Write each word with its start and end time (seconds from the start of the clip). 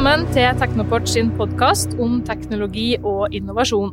Velkommen 0.00 0.30
til 0.32 0.54
Teknoport 0.56 1.10
sin 1.12 1.26
podkast 1.36 1.90
om 2.00 2.22
teknologi 2.24 2.94
og 3.04 3.34
innovasjon. 3.36 3.90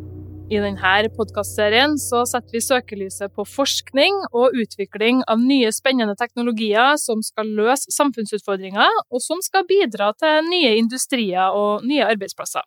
I 0.47 0.61
denne 0.64 1.09
podkastserien 1.18 1.97
setter 2.00 2.55
vi 2.55 2.61
søkelyset 2.64 3.33
på 3.36 3.43
forskning 3.43 4.21
og 4.29 4.55
utvikling 4.55 5.20
av 5.28 5.43
nye 5.43 5.68
spennende 5.75 6.15
teknologier 6.15 6.96
som 6.96 7.20
skal 7.20 7.51
løse 7.59 7.91
samfunnsutfordringer, 7.91 8.88
og 9.11 9.20
som 9.20 9.43
skal 9.43 9.68
bidra 9.68 10.14
til 10.15 10.47
nye 10.47 10.78
industrier 10.79 11.51
og 11.51 11.83
nye 11.83 12.07
arbeidsplasser. 12.07 12.64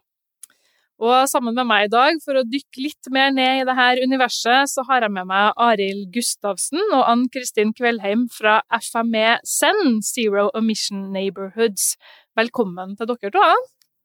Og 1.00 1.24
sammen 1.32 1.56
med 1.56 1.64
meg 1.64 1.86
i 1.86 1.92
dag, 1.94 2.18
for 2.20 2.36
å 2.36 2.44
dykke 2.44 2.82
litt 2.84 3.08
mer 3.08 3.30
ned 3.32 3.62
i 3.62 3.64
dette 3.64 4.04
universet, 4.04 4.68
så 4.68 4.84
har 4.84 5.06
jeg 5.06 5.14
med 5.14 5.30
meg 5.30 5.56
Arild 5.56 6.10
Gustavsen 6.12 6.82
og 6.90 7.06
Ann 7.08 7.22
Kristin 7.32 7.72
Kveldheim 7.72 8.26
fra 8.28 8.58
FME 8.68 9.38
Send, 9.48 10.04
Zero 10.04 10.50
Emission 10.52 11.06
Neighborhoods. 11.14 11.94
Velkommen 12.38 12.94
til 12.94 13.08
dere 13.10 13.30
to. 13.34 13.42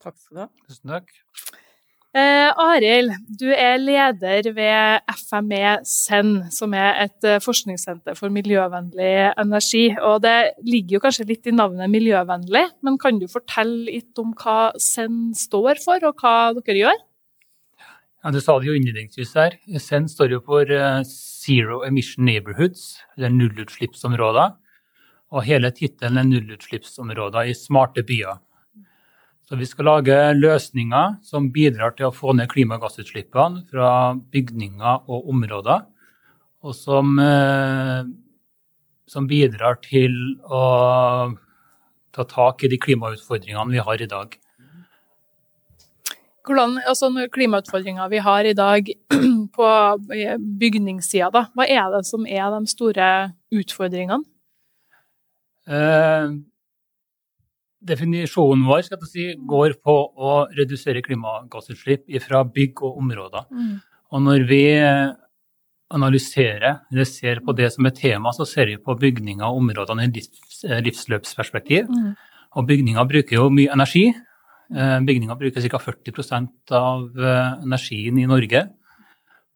Takk 0.01 0.15
skal 0.17 0.33
du 0.33 0.41
ha. 0.41 0.49
Tusen 0.65 0.91
takk. 0.95 1.11
Eh, 2.15 2.47
Arild, 2.63 3.11
du 3.37 3.49
er 3.51 3.75
leder 3.77 4.47
ved 4.55 5.03
FME 5.19 5.75
SEN, 5.85 6.31
som 6.49 6.73
er 6.73 7.01
et 7.03 7.27
eh, 7.27 7.41
forskningssenter 7.43 8.15
for 8.17 8.33
miljøvennlig 8.33 9.33
energi. 9.35 9.83
Og 9.99 10.23
det 10.23 10.55
ligger 10.63 10.97
jo 10.97 11.03
kanskje 11.03 11.27
litt 11.27 11.51
i 11.51 11.53
navnet 11.53 11.91
miljøvennlig, 11.91 12.63
men 12.87 12.97
kan 13.01 13.19
du 13.19 13.27
fortelle 13.29 13.91
litt 13.91 14.23
om 14.23 14.31
hva 14.39 14.71
SEN 14.79 15.35
står 15.37 15.83
for, 15.83 16.07
og 16.07 16.23
hva 16.23 16.35
dere 16.63 16.79
gjør? 16.85 17.05
Ja, 18.23 18.31
du 18.33 18.41
sa 18.41 18.57
det 18.57 18.71
jo 18.71 18.79
innledningsvis 18.79 19.35
her. 19.37 19.59
SEN 19.77 20.07
står 20.09 20.37
jo 20.37 20.41
for 20.47 20.71
eh, 20.71 21.03
Zero 21.05 21.83
Emission 21.85 22.25
Neighborhoods, 22.25 22.95
eller 23.19 23.35
nullutslippsområder. 23.35 24.55
Og 25.33 25.45
hele 25.47 25.71
tittelen 25.73 26.19
er 26.21 26.27
nullutslippsområder 26.27 27.49
i 27.49 27.55
smarte 27.57 28.03
byer. 28.05 28.37
Så 29.45 29.57
vi 29.59 29.65
skal 29.69 29.85
lage 29.85 30.15
løsninger 30.37 31.19
som 31.25 31.51
bidrar 31.53 31.93
til 31.97 32.09
å 32.09 32.13
få 32.15 32.33
ned 32.33 32.49
klimagassutslippene 32.49 33.65
fra 33.69 33.89
bygninger 34.33 35.05
og 35.05 35.29
områder, 35.29 35.83
og 36.65 36.73
som, 36.73 37.19
eh, 37.19 38.05
som 39.05 39.27
bidrar 39.27 39.81
til 39.85 40.39
å 40.49 41.35
ta 42.11 42.23
tak 42.23 42.63
i 42.63 42.71
de 42.71 42.77
klimautfordringene 42.81 43.71
vi 43.71 43.85
har 43.85 44.01
i 44.01 44.09
dag. 44.09 44.37
Hvordan, 46.45 46.77
altså 46.85 47.09
Klimautfordringer 47.33 48.09
vi 48.09 48.17
har 48.21 48.45
i 48.45 48.53
dag 48.53 48.89
på 49.57 49.69
bygningssida, 50.61 51.31
da. 51.33 51.47
hva 51.53 51.65
er 51.65 51.89
det 51.95 52.05
som 52.05 52.25
er 52.25 52.49
de 52.53 52.65
store 52.69 53.09
utfordringene? 53.53 54.23
Eh, 55.65 56.29
definisjonen 57.85 58.65
vår 58.65 58.85
skal 58.85 59.01
jeg 59.01 59.11
si, 59.11 59.27
går 59.49 59.77
på 59.85 59.95
å 60.15 60.37
redusere 60.57 61.03
klimagassutslipp 61.05 62.09
fra 62.23 62.43
bygg 62.45 62.81
og 62.85 63.01
områder. 63.03 63.45
Mm. 63.51 63.75
Og 64.15 64.25
når 64.25 64.47
vi 64.49 64.63
analyserer 65.93 66.79
eller 66.91 67.07
ser 67.07 67.41
på 67.45 67.53
det 67.57 67.71
som 67.73 67.85
er 67.85 67.93
tema, 67.97 68.33
så 68.33 68.45
ser 68.49 68.71
vi 68.71 68.77
på 68.81 68.95
bygninger 68.99 69.45
og 69.45 69.61
områdene 69.61 70.07
i 70.07 70.13
livs, 70.15 70.63
livsløpsperspektiv. 70.63 71.89
Mm. 71.89 72.15
Og 72.55 72.69
bygninger 72.69 73.11
bruker 73.11 73.37
jo 73.37 73.49
mye 73.53 73.73
energi. 73.73 74.07
Eh, 74.73 74.97
Bygninger 75.05 75.37
bruker 75.37 75.69
ca. 75.69 75.79
40 75.79 76.49
av 76.73 77.19
eh, 77.19 77.51
energien 77.67 78.17
i 78.17 78.25
Norge. 78.29 78.63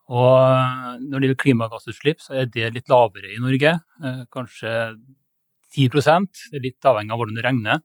Og 0.10 1.00
når 1.06 1.16
det 1.16 1.28
gjelder 1.28 1.44
klimagassutslipp, 1.44 2.22
så 2.22 2.42
er 2.42 2.50
det 2.50 2.74
litt 2.76 2.90
lavere 2.90 3.32
i 3.34 3.42
Norge. 3.42 3.76
Eh, 4.04 4.22
Kanskje 4.34 4.76
10 5.80 5.90
det 6.52 6.60
er 6.60 6.66
litt 6.68 6.86
avhengig 6.92 7.16
av 7.16 7.22
hvordan 7.22 7.40
du 7.40 7.44
regner. 7.46 7.82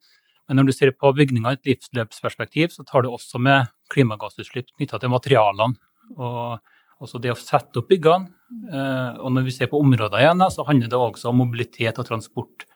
Men 0.49 0.61
når 0.61 0.69
du 0.69 0.75
ser 0.77 0.93
på 0.93 1.13
bygninger 1.17 1.55
i 1.55 1.59
et 1.59 1.71
livsløpsperspektiv, 1.71 2.73
så 2.75 2.85
tar 2.85 3.05
det 3.05 3.13
også 3.13 3.41
med 3.41 3.71
klimagassutslipp 3.93 4.75
knytta 4.77 5.01
til 5.01 5.13
materialene. 5.13 5.79
Og 6.19 6.61
også 7.05 7.21
det 7.23 7.33
å 7.33 7.39
sette 7.39 7.81
opp 7.81 7.89
byggene. 7.89 8.31
Eh, 8.71 9.21
Og 9.25 9.33
når 9.33 9.47
vi 9.49 9.55
ser 9.57 9.71
på 9.73 9.81
områder 9.81 10.21
igjen, 10.21 10.45
så 10.51 10.67
handler 10.69 10.91
det 10.93 11.01
også 11.01 11.31
om 11.31 11.41
mobilitet 11.43 11.99
og 11.99 12.07
transport. 12.07 12.67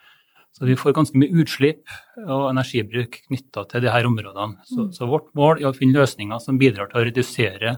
Så 0.56 0.64
vi 0.64 0.78
får 0.80 0.96
ganske 0.96 1.18
mye 1.20 1.42
utslipp 1.42 1.84
og 2.24 2.48
energibruk 2.50 3.20
knytta 3.28 3.66
til 3.68 3.84
disse 3.84 4.08
områdene. 4.08 4.64
Så, 4.66 4.88
så 4.96 5.06
vårt 5.06 5.28
mål 5.36 5.60
er 5.60 5.68
å 5.68 5.76
finne 5.76 6.00
løsninger 6.00 6.40
som 6.42 6.58
bidrar 6.58 6.88
til 6.88 7.02
å 7.02 7.06
redusere 7.06 7.76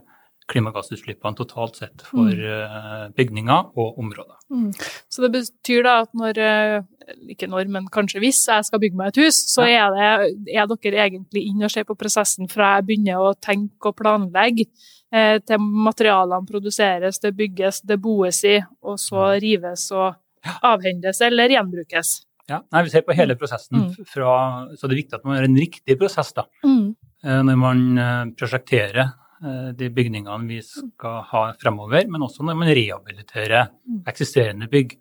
klimagassutslippene 0.50 1.38
totalt 1.38 1.80
sett 1.80 2.04
for 2.06 2.30
mm. 2.30 3.14
bygninger 3.16 3.70
og 3.78 3.98
områder. 4.02 4.36
Mm. 4.52 4.70
Så 5.08 5.24
det 5.24 5.30
betyr 5.36 5.84
da 5.86 5.96
at 6.04 6.14
når, 6.18 6.40
eh, 6.42 7.16
ikke 7.34 7.48
når, 7.50 7.70
men 7.72 7.88
kanskje 7.92 8.22
hvis 8.22 8.42
jeg 8.50 8.66
skal 8.68 8.82
bygge 8.82 8.98
meg 9.00 9.12
et 9.12 9.20
hus, 9.24 9.38
så 9.52 9.66
er, 9.68 9.94
det, 9.94 10.54
er 10.54 10.70
dere 10.70 11.04
egentlig 11.06 11.44
inn 11.50 11.66
og 11.66 11.72
ser 11.72 11.86
på 11.88 11.98
prosessen 11.98 12.50
fra 12.50 12.76
jeg 12.78 12.88
begynner 12.90 13.22
å 13.22 13.34
tenke 13.38 13.92
og 13.92 13.98
planlegge, 14.00 14.66
eh, 15.12 15.36
til 15.46 15.60
materialene 15.60 16.48
produseres, 16.48 17.20
det 17.22 17.34
bygges, 17.38 17.84
det 17.86 18.00
boes 18.02 18.42
i, 18.48 18.58
og 18.82 18.98
så 19.02 19.30
rives 19.42 19.86
og 19.94 20.18
avhendes 20.66 21.20
eller 21.26 21.52
gjenbrukes. 21.52 22.20
Ja, 22.50 22.64
nei, 22.72 22.82
Vi 22.82 22.90
ser 22.90 23.02
på 23.06 23.14
hele 23.14 23.36
prosessen, 23.38 23.78
Mm. 23.78 24.06
fra, 24.06 24.66
så 24.74 24.88
det 24.88 24.96
er 24.96 25.02
viktig 25.02 25.14
at 25.14 25.24
man 25.24 25.36
gjør 25.38 25.44
en 25.44 25.60
riktig 25.60 25.98
prosess 25.98 26.32
da, 26.32 26.44
Mm. 26.64 26.96
eh, 27.24 27.42
når 27.42 27.56
man 27.56 27.98
eh, 27.98 28.24
prosjekterer 28.34 28.98
eh, 28.98 29.10
de 29.40 29.88
bygningene 29.88 30.46
vi 30.48 30.58
skal 30.62 31.22
ha 31.30 31.44
fremover, 31.60 32.04
men 32.08 32.20
også 32.26 32.44
når 32.44 32.56
man 32.60 32.68
rehabiliterer 32.76 33.70
Mm. 33.86 34.02
eksisterende 34.06 34.68
bygg. 34.70 34.98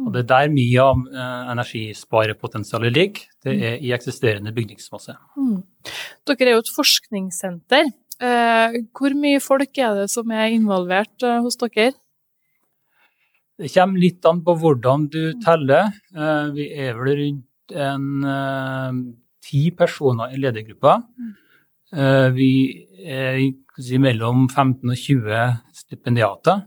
Og 0.00 0.12
Det 0.12 0.20
er 0.20 0.28
der 0.28 0.48
mye 0.52 0.80
av 0.80 0.96
eh, 1.12 1.52
energisparepotensialet 1.52 2.92
ligger, 2.92 3.24
det 3.44 3.54
er 3.62 3.74
i 3.84 3.90
eksisterende 3.92 4.52
bygningsmasse. 4.56 5.16
Mm. 5.36 5.62
Dere 6.26 6.48
er 6.48 6.52
jo 6.54 6.62
et 6.62 6.74
forskningssenter. 6.76 7.90
Eh, 8.20 8.78
hvor 8.96 9.14
mye 9.16 9.40
folk 9.40 9.78
er 9.78 9.94
det 10.02 10.10
som 10.10 10.30
er 10.30 10.52
involvert 10.52 11.22
eh, 11.22 11.40
hos 11.40 11.56
dere? 11.56 11.92
Det 13.60 13.68
kommer 13.74 14.00
litt 14.00 14.24
an 14.28 14.40
på 14.44 14.54
hvordan 14.56 15.08
du 15.12 15.22
teller. 15.44 15.92
Eh, 16.16 16.50
Vi 16.56 16.68
er 16.72 16.94
vel 16.96 17.16
rundt 17.20 17.76
en 17.76 18.24
eh, 18.24 18.92
ti 19.44 19.70
personer 19.70 20.32
i 20.32 20.40
ledergruppa. 20.40 21.02
Eh, 21.92 22.30
Vi 22.36 22.50
er 23.04 23.36
si, 23.84 23.98
mellom 24.02 24.46
15 24.48 24.92
og 24.92 24.96
20 24.98 25.42
stipendiater. 25.80 26.64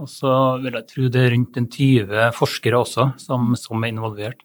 Og 0.00 0.08
så 0.08 0.32
vil 0.62 0.78
jeg 0.78 0.88
tro 0.88 1.08
det 1.12 1.22
er 1.26 1.34
rundt 1.34 1.58
en 1.60 1.68
20 1.68 2.30
forskere 2.36 2.80
også 2.80 3.10
som, 3.20 3.52
som 3.58 3.84
er 3.84 3.92
involvert. 3.92 4.44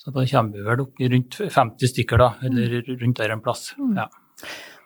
Så 0.00 0.12
da 0.14 0.24
kommer 0.24 0.56
vi 0.56 0.64
vel 0.64 0.82
opp 0.86 1.02
i 1.02 1.10
rundt 1.12 1.38
50 1.42 1.92
stykker, 1.92 2.22
da, 2.22 2.28
eller 2.48 2.78
rundt 2.88 3.18
der 3.20 3.34
en 3.34 3.42
plass. 3.44 3.72
Ja. 3.96 4.06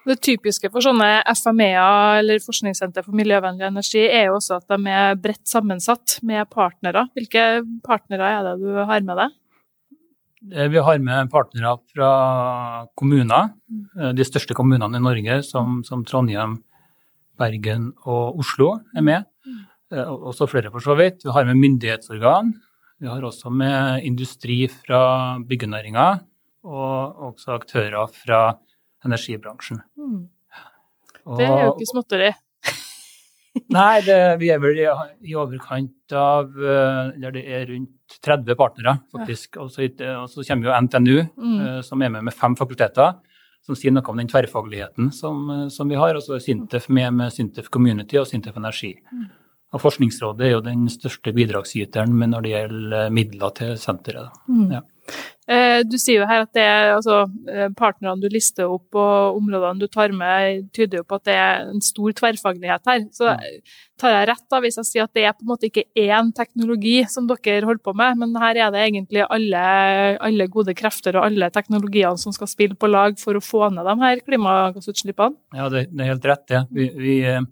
Det 0.02 0.16
typiske 0.18 0.66
for 0.72 0.82
sånne 0.82 1.20
FME-er 1.30 2.18
eller 2.18 2.42
forskningssenter 2.42 3.04
for 3.06 3.14
miljøvennlig 3.14 3.68
energi 3.68 4.00
er 4.02 4.32
jo 4.32 4.40
også 4.40 4.58
at 4.58 4.72
de 4.72 4.90
er 4.90 5.20
bredt 5.22 5.44
sammensatt 5.46 6.16
med 6.26 6.50
partnere. 6.50 7.04
Hvilke 7.14 7.62
partnere 7.86 8.32
er 8.40 8.48
det 8.48 8.56
du 8.64 8.80
har 8.80 9.06
med 9.06 9.20
deg? 9.20 9.36
Eh, 10.50 10.68
Vi 10.68 10.78
har 10.78 10.98
med 10.98 11.30
partnere 11.30 11.76
fra 11.92 12.86
kommuner, 12.98 13.52
eh, 14.00 14.12
de 14.12 14.24
største 14.26 14.54
kommunene 14.54 14.98
i 14.98 15.02
Norge, 15.02 15.42
som, 15.46 15.82
som 15.86 16.04
Trondheim, 16.04 16.58
Bergen 17.38 17.92
og 18.04 18.38
Oslo 18.42 18.80
er 18.96 19.06
med. 19.06 19.24
Eh, 19.92 20.02
Også 20.02 20.48
flere, 20.50 20.70
for 20.72 20.80
så 20.80 20.96
vidt. 20.98 21.22
Vi 21.24 21.30
har 21.30 21.46
med 21.46 21.60
myndighetsorgan. 21.60 22.52
Vi 23.02 23.08
har 23.10 23.22
også 23.22 23.50
med 23.50 24.02
industri 24.06 24.68
fra 24.70 25.38
byggenæringa, 25.46 26.20
og 26.64 27.32
også 27.32 27.56
aktører 27.58 28.06
fra 28.10 28.58
energibransjen. 29.04 29.82
Mm. 29.98 30.28
Det 31.38 31.46
er 31.46 31.64
jo 31.64 31.72
ikke 31.74 31.90
småtteri. 31.90 32.30
Nei, 33.72 34.00
det, 34.00 34.16
vi 34.40 34.48
er 34.52 34.60
vel 34.62 34.78
i, 34.80 34.86
i 35.28 35.34
overkant 35.36 36.14
av 36.16 36.54
eh, 36.56 37.10
Eller 37.18 37.34
det 37.34 37.42
er 37.52 37.66
rundt 37.68 38.16
30 38.24 38.56
partnere, 38.56 38.94
faktisk. 39.12 39.58
Og 39.60 39.70
så, 39.72 39.88
og 40.22 40.28
så 40.32 40.44
kommer 40.48 40.70
jo 40.70 40.78
NTNU, 40.86 41.18
Mm. 41.36 41.60
eh, 41.66 41.80
som 41.84 42.02
er 42.02 42.08
med 42.14 42.24
med 42.24 42.34
fem 42.36 42.56
fakulteter, 42.56 43.14
som 43.62 43.76
sier 43.78 43.92
noe 43.92 44.08
om 44.10 44.16
den 44.18 44.28
tverrfagligheten 44.28 45.12
som, 45.12 45.44
eh, 45.50 45.68
som 45.68 45.88
vi 45.88 45.96
har. 46.00 46.16
Og 46.16 46.22
så 46.24 46.34
er 46.36 46.44
Sintef 46.44 46.88
med 46.88 47.12
med 47.14 47.32
Sintef 47.32 47.68
Community 47.70 48.16
og 48.20 48.26
Sintef 48.26 48.56
Energi. 48.56 48.94
Og 49.72 49.80
Forskningsrådet 49.80 50.46
er 50.46 50.50
jo 50.52 50.60
den 50.64 50.88
største 50.92 51.32
bidragsyteren 51.32 52.12
når 52.28 52.42
det 52.44 52.50
gjelder 52.52 53.10
midler 53.10 53.54
til 53.56 53.76
senteret. 53.80 54.28
da. 54.28 54.52
Mm. 54.52 54.70
Ja. 54.72 54.80
Eh, 55.50 55.82
Du 55.88 55.96
sier 55.98 56.20
jo 56.20 56.26
her 56.28 56.44
at 56.44 56.52
det 56.54 56.62
er, 56.62 56.92
altså, 56.94 57.24
eh, 57.50 57.68
partnerne 57.76 58.22
du 58.22 58.28
lister 58.30 58.70
opp 58.70 58.94
og 58.94 59.38
områdene 59.40 59.82
du 59.82 59.88
tar 59.90 60.14
med, 60.14 60.68
tyder 60.72 61.00
jo 61.00 61.06
på 61.08 61.18
at 61.18 61.24
det 61.26 61.34
er 61.34 61.64
en 61.72 61.82
stor 61.82 62.14
tverrfaglighet 62.20 62.86
her. 62.86 63.04
Så 63.10 63.32
tar 63.98 64.14
jeg 64.14 64.28
rett 64.30 64.44
da 64.50 64.60
hvis 64.62 64.78
jeg 64.80 64.88
sier 64.88 65.08
at 65.08 65.14
det 65.18 65.26
er 65.26 65.34
på 65.34 65.44
en 65.44 65.50
måte 65.50 65.68
ikke 65.68 65.84
én 65.98 66.30
teknologi 66.36 66.94
som 67.10 67.26
dere 67.30 67.66
holder 67.66 67.82
på 67.82 67.96
med, 67.98 68.20
men 68.22 68.38
her 68.42 68.60
er 68.66 68.74
det 68.74 68.84
egentlig 68.86 69.26
alle, 69.26 69.64
alle 70.22 70.48
gode 70.52 70.76
krefter 70.78 71.18
og 71.18 71.26
alle 71.26 71.50
teknologiene 71.54 72.18
som 72.18 72.34
skal 72.34 72.50
spille 72.50 72.78
på 72.78 72.90
lag 72.90 73.18
for 73.20 73.38
å 73.38 73.42
få 73.42 73.68
ned 73.74 73.86
de 73.88 73.98
her 74.06 74.22
klimagassutslippene? 74.22 75.36
Ja, 75.58 75.68
det, 75.72 75.88
er 75.90 76.14
helt 76.14 76.30
rett, 76.30 76.46
det. 76.50 76.64
Vi, 76.70 76.88
vi 77.02 77.18
eh, 77.26 77.42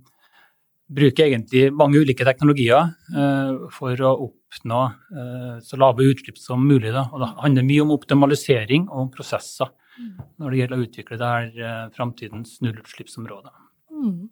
bruker 0.91 1.27
egentlig 1.27 1.71
mange 1.75 2.03
ulike 2.03 2.27
teknologier 2.27 2.95
eh, 3.15 3.57
for 3.75 4.07
å 4.07 4.15
oppnå 4.51 4.81
eh, 5.15 5.59
så 5.65 5.79
lave 5.81 6.09
utslipp 6.11 6.39
som 6.39 6.67
mulig. 6.67 6.93
Da. 6.95 7.07
Og 7.13 7.23
det 7.23 7.31
handler 7.41 7.69
mye 7.69 7.85
om 7.85 7.95
optimalisering 7.97 8.89
og 8.91 9.07
om 9.07 9.13
prosesser. 9.15 9.77
når 10.41 10.51
det 10.51 10.59
gjelder 10.59 10.79
å 10.79 10.85
utvikle 10.87 11.17
det 11.21 11.27
her 11.29 11.89
framtidens 11.93 12.55
nullutslippsområde. 12.65 13.51
Mm. 13.93 14.31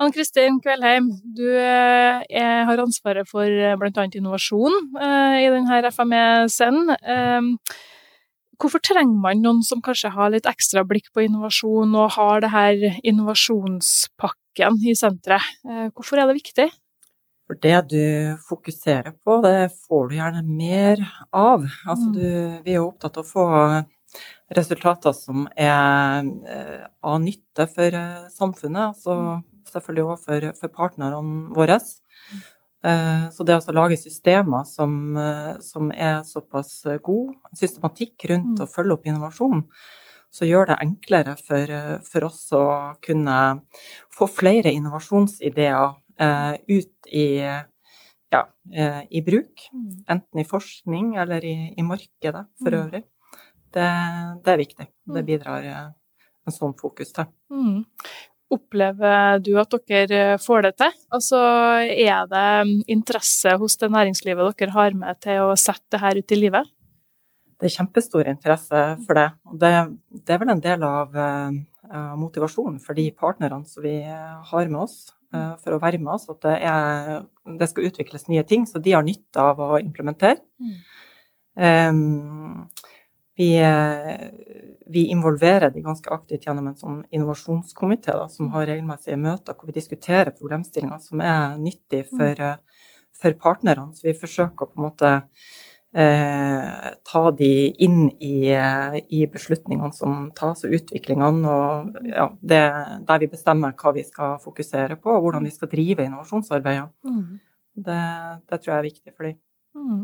Ann 0.00 0.14
Kristin 0.16 0.56
Kveldheim, 0.64 1.06
du 1.36 1.44
er, 1.54 2.24
har 2.66 2.82
ansvaret 2.82 3.28
for 3.30 3.46
bl.a. 3.46 4.06
innovasjon 4.08 4.74
i 4.98 5.46
denne 5.54 5.92
FME-scenen. 5.92 7.54
Hvorfor 8.60 8.82
trenger 8.84 9.16
man 9.16 9.40
noen 9.40 9.62
som 9.64 9.80
kanskje 9.80 10.10
har 10.12 10.32
litt 10.34 10.48
ekstra 10.48 10.82
blikk 10.84 11.08
på 11.14 11.22
innovasjon 11.24 11.94
og 11.96 12.12
har 12.18 12.42
det 12.44 12.50
her 12.52 12.82
innovasjonspakken 13.08 14.76
i 14.84 14.92
senteret? 14.98 15.46
Eh, 15.64 15.86
hvorfor 15.96 16.20
er 16.20 16.28
det 16.28 16.36
viktig? 16.42 16.66
For 17.50 17.58
det 17.58 17.78
du 17.90 18.02
fokuserer 18.46 19.10
på, 19.26 19.40
det 19.42 19.72
får 19.88 20.04
du 20.06 20.12
gjerne 20.14 20.40
mer 20.46 21.00
av. 21.34 21.64
Altså, 21.82 22.04
mm. 22.06 22.12
du, 22.14 22.26
vi 22.62 22.76
er 22.76 22.84
opptatt 22.84 23.16
av 23.18 23.24
å 23.24 23.26
få 23.26 23.46
resultater 24.54 25.16
som 25.18 25.48
er 25.58 26.28
eh, 26.46 26.84
av 27.02 27.16
nytte 27.18 27.66
for 27.72 27.96
eh, 27.98 28.28
samfunnet, 28.30 28.92
altså 28.92 29.16
mm. 29.18 29.40
selvfølgelig 29.66 30.04
også 30.04 30.28
for, 30.28 30.46
for 30.60 30.74
partnerne 30.76 31.50
våre. 31.56 31.80
Eh, 32.86 33.24
så 33.34 33.46
det 33.48 33.56
å 33.58 33.74
lage 33.74 33.98
systemer 33.98 34.62
som, 34.70 34.94
som, 35.66 35.90
er 35.90 36.20
såpass 36.28 36.76
god 37.02 37.34
systematikk 37.58 38.28
rundt 38.30 38.60
mm. 38.60 38.68
å 38.68 38.70
følge 38.70 38.94
opp 38.94 39.10
innovasjon, 39.10 39.64
så 40.30 40.46
gjør 40.46 40.70
det 40.70 40.78
enklere 40.86 41.34
for, 41.34 41.74
for 42.06 42.28
oss 42.30 42.44
å 42.54 42.64
kunne 43.02 43.40
få 44.14 44.30
flere 44.30 44.70
innovasjonsideer 44.70 45.98
ut 46.20 47.06
i, 47.10 47.26
ja, 48.30 48.48
eh, 48.74 49.02
i 49.10 49.22
bruk. 49.22 49.68
Mm. 49.72 50.04
Enten 50.08 50.40
i 50.40 50.44
forskning 50.44 51.14
eller 51.16 51.44
i, 51.44 51.74
i 51.76 51.82
markedet 51.82 52.46
for 52.62 52.74
mm. 52.74 52.80
øvrig. 52.80 53.04
Det, 53.70 53.86
det, 54.44 54.52
er 54.52 54.58
viktig. 54.58 54.88
Det 55.14 55.22
bidrar 55.26 55.68
en 55.70 56.54
sånn 56.54 56.74
fokus 56.78 57.12
til. 57.14 57.30
Mm. 57.52 57.84
Opplever 58.50 59.38
du 59.46 59.52
at 59.62 59.76
dere 59.86 60.38
får 60.42 60.64
det 60.66 60.72
til? 60.82 60.96
Altså, 61.14 61.38
er 61.86 62.26
det 62.30 62.82
interesse 62.90 63.54
hos 63.62 63.78
det 63.78 63.92
næringslivet 63.94 64.58
dere 64.58 64.74
har 64.74 64.96
med 64.98 65.20
til 65.22 65.52
å 65.52 65.54
sette 65.58 65.94
det 65.94 66.02
her 66.02 66.18
ut 66.18 66.34
i 66.34 66.40
livet? 66.40 66.72
Det 67.60 67.68
er 67.68 67.76
kjempestor 67.76 68.26
interesse 68.26 68.82
for 69.04 69.20
det. 69.20 69.28
Det, 69.60 69.70
det 70.24 70.34
er 70.34 70.42
vel 70.42 70.54
en 70.56 70.64
del 70.64 70.82
av 70.86 71.14
motivasjonen 72.18 72.80
for 72.82 72.98
de 72.98 73.06
partnerne 73.14 73.62
som 73.68 73.84
vi 73.84 74.00
har 74.02 74.70
med 74.72 74.80
oss, 74.82 75.12
for 75.32 75.76
å 75.76 75.80
være 75.82 76.00
med 76.02 76.14
oss. 76.16 76.28
At 76.32 76.42
det, 76.46 76.56
er, 76.66 77.26
det, 77.60 77.68
skal 77.70 77.90
utvikles 77.90 78.28
nye 78.30 78.44
ting, 78.48 78.66
så 78.66 78.82
de 78.82 78.96
har 78.96 79.06
nytte 79.06 79.44
av 79.52 79.60
å 79.62 79.78
implementere. 79.80 80.40
Mm. 80.60 80.78
Um, 81.60 82.68
vi, 83.40 83.50
vi, 84.86 85.06
involverer 85.14 85.72
de 85.72 85.82
ganske 85.84 86.12
aktivt 86.12 86.44
gjennom 86.46 86.66
en 86.68 86.76
sånn 86.76 86.98
innovasjonskomité 87.14 88.12
som 88.28 88.50
har 88.52 88.68
regelmessige 88.68 89.16
møter 89.20 89.56
hvor 89.56 89.70
vi 89.70 89.78
diskuterer 89.78 90.34
problemstillinger 90.36 91.00
som 91.00 91.22
er 91.24 91.56
nyttige 91.60 92.04
mm. 92.04 92.10
for, 92.18 92.44
for 93.22 93.38
partnerne. 93.46 93.88
Så 93.96 94.10
vi 94.10 94.18
forsøker 94.18 94.66
å 94.66 94.70
på 94.70 94.80
en 94.80 94.86
måte 94.90 95.14
eh, 95.94 96.86
ta 97.12 97.22
de 97.36 97.50
inn 97.82 98.08
i, 98.22 98.50
i, 98.50 99.26
beslutningene 99.30 99.92
som 99.96 100.30
tas, 100.36 100.64
og 100.66 100.76
utviklingene. 100.78 101.50
Og 101.50 102.08
ja, 102.10 102.28
det, 102.40 102.62
der 103.08 103.22
vi 103.22 103.30
bestemmer 103.32 103.76
hva 103.78 103.94
vi 103.96 104.06
skal 104.06 104.38
fokusere 104.42 104.98
på, 105.00 105.12
og 105.16 105.26
hvordan 105.26 105.46
vi 105.46 105.54
skal 105.54 105.72
drive 105.72 106.06
innovasjonsarbeidet. 106.06 106.90
Mm. 107.06 107.38
Det, 107.80 108.00
det, 108.50 108.60
tror 108.60 108.74
jeg 108.74 108.78
er 108.78 108.90
viktig 108.90 109.14
for 109.14 109.30
dem. 109.30 109.38
Mm. 109.70 110.00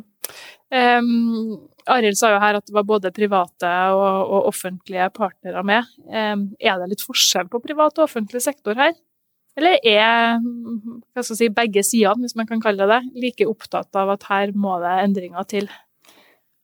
Um, 0.66 1.66
Arild 1.90 2.18
sa 2.18 2.32
jo 2.32 2.38
her 2.42 2.58
at 2.58 2.66
det 2.66 2.74
var 2.74 2.86
både 2.86 3.12
private 3.14 3.70
og, 3.94 4.30
og 4.34 4.48
offentlige 4.50 5.06
partnere 5.14 5.62
med. 5.66 5.86
Um, 6.06 6.48
er 6.58 6.80
det 6.80 6.90
litt 6.90 7.04
forskjell 7.06 7.50
på 7.50 7.62
privat 7.62 7.98
og 7.98 8.08
offentlig 8.08 8.42
sektor 8.42 8.78
her? 8.78 8.94
Eller 9.56 9.78
er 9.88 11.24
si, 11.24 11.48
begge 11.48 11.84
sidene, 11.86 12.26
hvis 12.26 12.36
man 12.36 12.48
kan 12.48 12.60
kalle 12.60 12.84
det 12.84 12.92
det, 12.92 13.22
like 13.24 13.48
opptatt 13.48 13.96
av 13.96 14.12
at 14.16 14.28
her 14.28 14.52
må 14.52 14.76
det 14.82 14.98
endringer 15.06 15.48
til? 15.48 15.70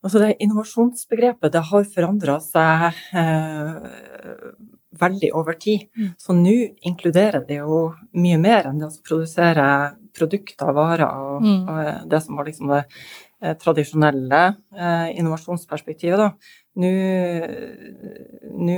Altså 0.03 0.19
det 0.19 0.37
Innovasjonsbegrepet 0.43 1.55
det 1.55 1.63
har 1.71 1.89
forandra 1.95 2.37
seg 2.43 2.89
eh, 3.17 4.47
veldig 5.01 5.33
over 5.39 5.57
tid. 5.63 5.89
Mm. 5.97 6.13
Så 6.21 6.37
nå 6.37 6.57
inkluderer 6.85 7.47
det 7.49 7.61
jo 7.63 7.85
mye 8.19 8.41
mer 8.43 8.69
enn 8.69 8.83
det 8.83 8.91
å 8.91 9.05
produsere 9.07 9.67
produkter, 10.13 10.75
varer 10.77 11.07
og, 11.09 11.47
mm. 11.47 11.61
og 11.71 12.11
det 12.13 12.21
som 12.25 12.37
var 12.37 12.51
liksom 12.51 12.75
det 12.75 12.83
Eh, 13.43 13.57
tradisjonelle 13.59 14.41
eh, 14.79 15.09
innovasjonsperspektivet. 15.19 16.45
Nå 16.79 16.91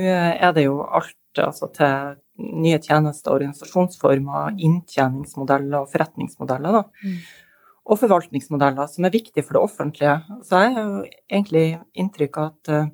er 0.08 0.54
det 0.56 0.64
jo 0.64 0.78
alt 0.88 1.40
altså 1.44 1.68
til 1.76 2.14
nye 2.38 2.78
tjenester, 2.82 3.34
organisasjonsformer, 3.36 4.56
inntjeningsmodeller 4.58 5.84
og 5.84 5.92
forretningsmodeller. 5.92 6.80
Da. 6.80 6.82
Mm. 7.04 7.62
Og 7.84 8.00
forvaltningsmodeller 8.00 8.88
som 8.90 9.06
er 9.06 9.14
viktige 9.14 9.44
for 9.44 9.58
det 9.58 9.64
offentlige. 9.68 10.16
Så 10.46 10.62
jeg 10.64 10.74
har 10.78 10.92
egentlig 11.30 11.66
inntrykk 12.00 12.40
av 12.40 12.50
at 12.50 12.72
uh, 12.72 12.92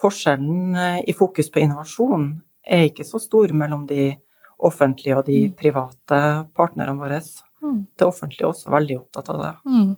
forskjellen 0.00 0.76
uh, 0.78 1.00
i 1.04 1.14
fokus 1.16 1.52
på 1.52 1.62
innovasjon 1.62 2.30
er 2.64 2.88
ikke 2.88 3.06
så 3.06 3.20
stor 3.20 3.52
mellom 3.52 3.84
de 3.86 4.14
offentlige 4.64 5.18
og 5.18 5.26
de 5.28 5.40
mm. 5.50 5.56
private 5.60 6.20
partnerne 6.56 6.96
våre. 6.98 7.20
Mm. 7.64 7.84
Det 7.96 8.08
offentlige 8.08 8.46
er 8.46 8.54
også 8.54 8.72
veldig 8.72 8.98
opptatt 9.02 9.30
av 9.34 9.42
det. 9.42 9.52
Mm. 9.68 9.92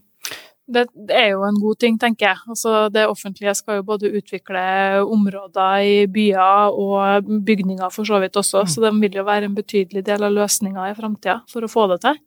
Det, 0.66 0.86
er 1.14 1.28
jo 1.30 1.44
en 1.46 1.58
god 1.62 1.78
ting, 1.78 1.98
tenker 1.98 2.26
jeg. 2.26 2.42
Altså, 2.50 2.70
det 2.90 3.04
offentlige 3.06 3.54
skal 3.54 3.78
jo 3.78 3.86
både 3.86 4.10
utvikle 4.18 4.62
områder 5.04 5.84
i 5.86 5.96
byer 6.10 6.74
og 6.74 7.28
bygninger 7.46 7.92
for 7.94 8.08
så 8.08 8.18
vidt 8.22 8.36
også, 8.36 8.64
mm. 8.64 8.72
så 8.74 8.82
de 8.82 8.92
vil 9.04 9.20
jo 9.20 9.26
være 9.26 9.46
en 9.46 9.54
betydelig 9.54 10.02
del 10.08 10.26
av 10.26 10.34
løsninga 10.34 10.88
i 10.90 10.96
framtida 10.98 11.38
for 11.52 11.62
å 11.62 11.70
få 11.70 11.86
det 11.94 12.00
til. 12.06 12.18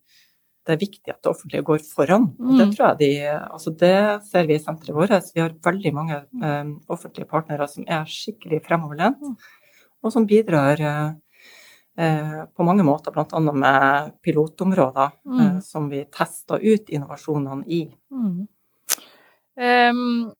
Det 0.68 0.76
er 0.76 0.82
viktig 0.84 1.12
at 1.12 1.20
det 1.24 1.32
offentlige 1.32 1.66
går 1.68 1.84
foran. 1.84 2.30
og 2.40 2.58
Det 2.60 2.68
mm. 2.70 2.74
tror 2.76 2.86
jeg 2.88 3.00
de, 3.00 3.12
altså 3.50 3.74
det 3.84 3.96
ser 4.30 4.48
vi 4.48 4.56
i 4.56 4.64
senteret 4.64 4.96
vårt. 4.96 5.32
Vi 5.36 5.44
har 5.44 5.56
veldig 5.66 5.94
mange 5.96 6.20
eh, 6.24 6.76
offentlige 6.88 7.28
partnere 7.32 7.68
som 7.72 7.88
er 7.88 8.08
skikkelig 8.08 8.62
fremoverlent, 8.68 9.20
mm. 9.20 9.36
og 10.06 10.16
som 10.16 10.28
bidrar 10.30 10.80
Eh, 10.80 11.10
på 12.56 12.64
mange 12.64 12.86
måter, 12.88 13.12
bl.a. 13.12 13.40
med 13.52 14.12
pilotområder 14.24 15.12
mm. 15.26 15.40
Eh, 15.40 15.60
som 15.66 15.90
vi 15.92 16.06
tester 16.06 16.60
ut 16.60 16.90
innovasjonene 16.90 17.66
i. 17.68 17.82
Mm. 18.12 18.48
Um, 19.60 20.32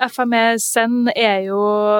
FME 0.00 0.56
Send 0.58 1.10
er 1.12 1.44
jo 1.44 1.58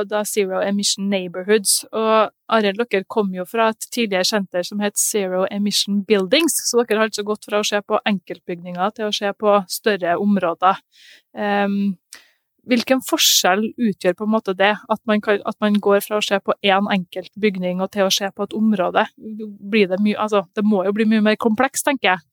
da 0.08 0.22
Zero 0.24 0.62
Emission 0.64 1.10
Neighborhoods, 1.12 1.84
og 1.92 2.32
Arild, 2.48 2.80
dere 2.90 3.04
kom 3.08 3.34
jo 3.36 3.44
fra 3.48 3.68
et 3.74 3.86
tidligere 3.92 4.26
senter 4.26 4.64
som 4.66 4.80
het 4.82 4.96
Zero 4.98 5.44
Emission 5.52 6.00
Buildings, 6.08 6.56
så 6.70 6.82
dere 6.82 7.02
har 7.02 7.10
altså 7.10 7.26
gått 7.28 7.44
fra 7.48 7.60
å 7.60 7.66
se 7.66 7.80
på 7.84 8.00
enkeltbygninger 8.08 8.96
til 8.96 9.10
å 9.10 9.14
se 9.14 9.30
på 9.36 9.58
større 9.70 10.16
områder. 10.20 10.80
Um, 11.36 11.94
Hvilken 12.70 13.02
forskjell 13.04 13.66
utgjør 13.72 14.16
på 14.18 14.26
en 14.26 14.32
måte 14.32 14.54
det, 14.56 14.72
at 14.76 15.00
man, 15.10 15.20
kan, 15.24 15.40
at 15.44 15.58
man 15.60 15.76
går 15.82 16.04
fra 16.06 16.20
å 16.20 16.24
se 16.24 16.38
på 16.40 16.56
én 16.64 16.90
enkelt 16.92 17.32
bygning 17.40 17.82
og 17.84 17.92
til 17.92 18.08
å 18.08 18.12
se 18.14 18.30
på 18.30 18.46
et 18.46 18.56
område? 18.56 19.06
Blir 19.16 19.90
det, 19.90 20.00
mye, 20.04 20.16
altså, 20.20 20.46
det 20.56 20.64
må 20.66 20.84
jo 20.86 20.94
bli 20.96 21.08
mye 21.10 21.24
mer 21.24 21.40
komplekst, 21.40 21.84
tenker 21.88 22.14
jeg. 22.14 22.24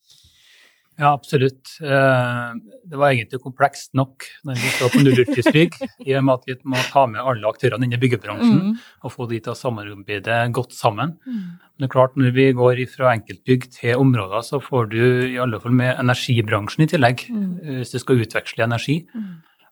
Ja, 1.02 1.14
absolutt. 1.16 1.78
Eh, 1.82 2.50
det 2.86 3.00
var 3.00 3.10
egentlig 3.10 3.40
komplekst 3.42 3.96
nok 3.98 4.26
når 4.46 4.60
vi 4.60 4.72
står 4.76 4.92
på 4.94 5.02
nullutslippsbygg, 5.02 5.78
i 6.10 6.16
og 6.20 6.26
med 6.28 6.34
at 6.36 6.50
vi 6.50 6.56
må 6.74 6.84
ta 6.92 7.08
med 7.10 7.24
alle 7.24 7.50
aktørene 7.50 7.88
innen 7.88 8.02
byggebransjen 8.02 8.60
mm. 8.60 8.74
og 9.08 9.14
få 9.14 9.26
de 9.32 9.40
til 9.42 9.56
å 9.56 9.58
samarbeide 9.58 10.38
godt 10.54 10.76
sammen. 10.78 11.16
Mm. 11.26 11.40
Men 11.58 11.86
det 11.86 11.88
er 11.88 11.94
klart, 11.96 12.20
når 12.20 12.36
vi 12.36 12.48
går 12.58 12.84
fra 12.92 13.16
enkeltbygg 13.16 13.70
til 13.80 14.04
områder, 14.04 14.46
så 14.46 14.62
får 14.62 14.92
du 14.92 15.02
i 15.32 15.40
alle 15.42 15.62
fall 15.64 15.74
med 15.80 15.96
energibransjen 15.96 16.86
i 16.86 16.90
tillegg, 16.92 17.26
mm. 17.32 17.50
hvis 17.80 17.96
du 17.96 18.02
skal 18.04 18.22
utveksle 18.22 18.68
energi. 18.68 19.02
Mm. 19.16 19.31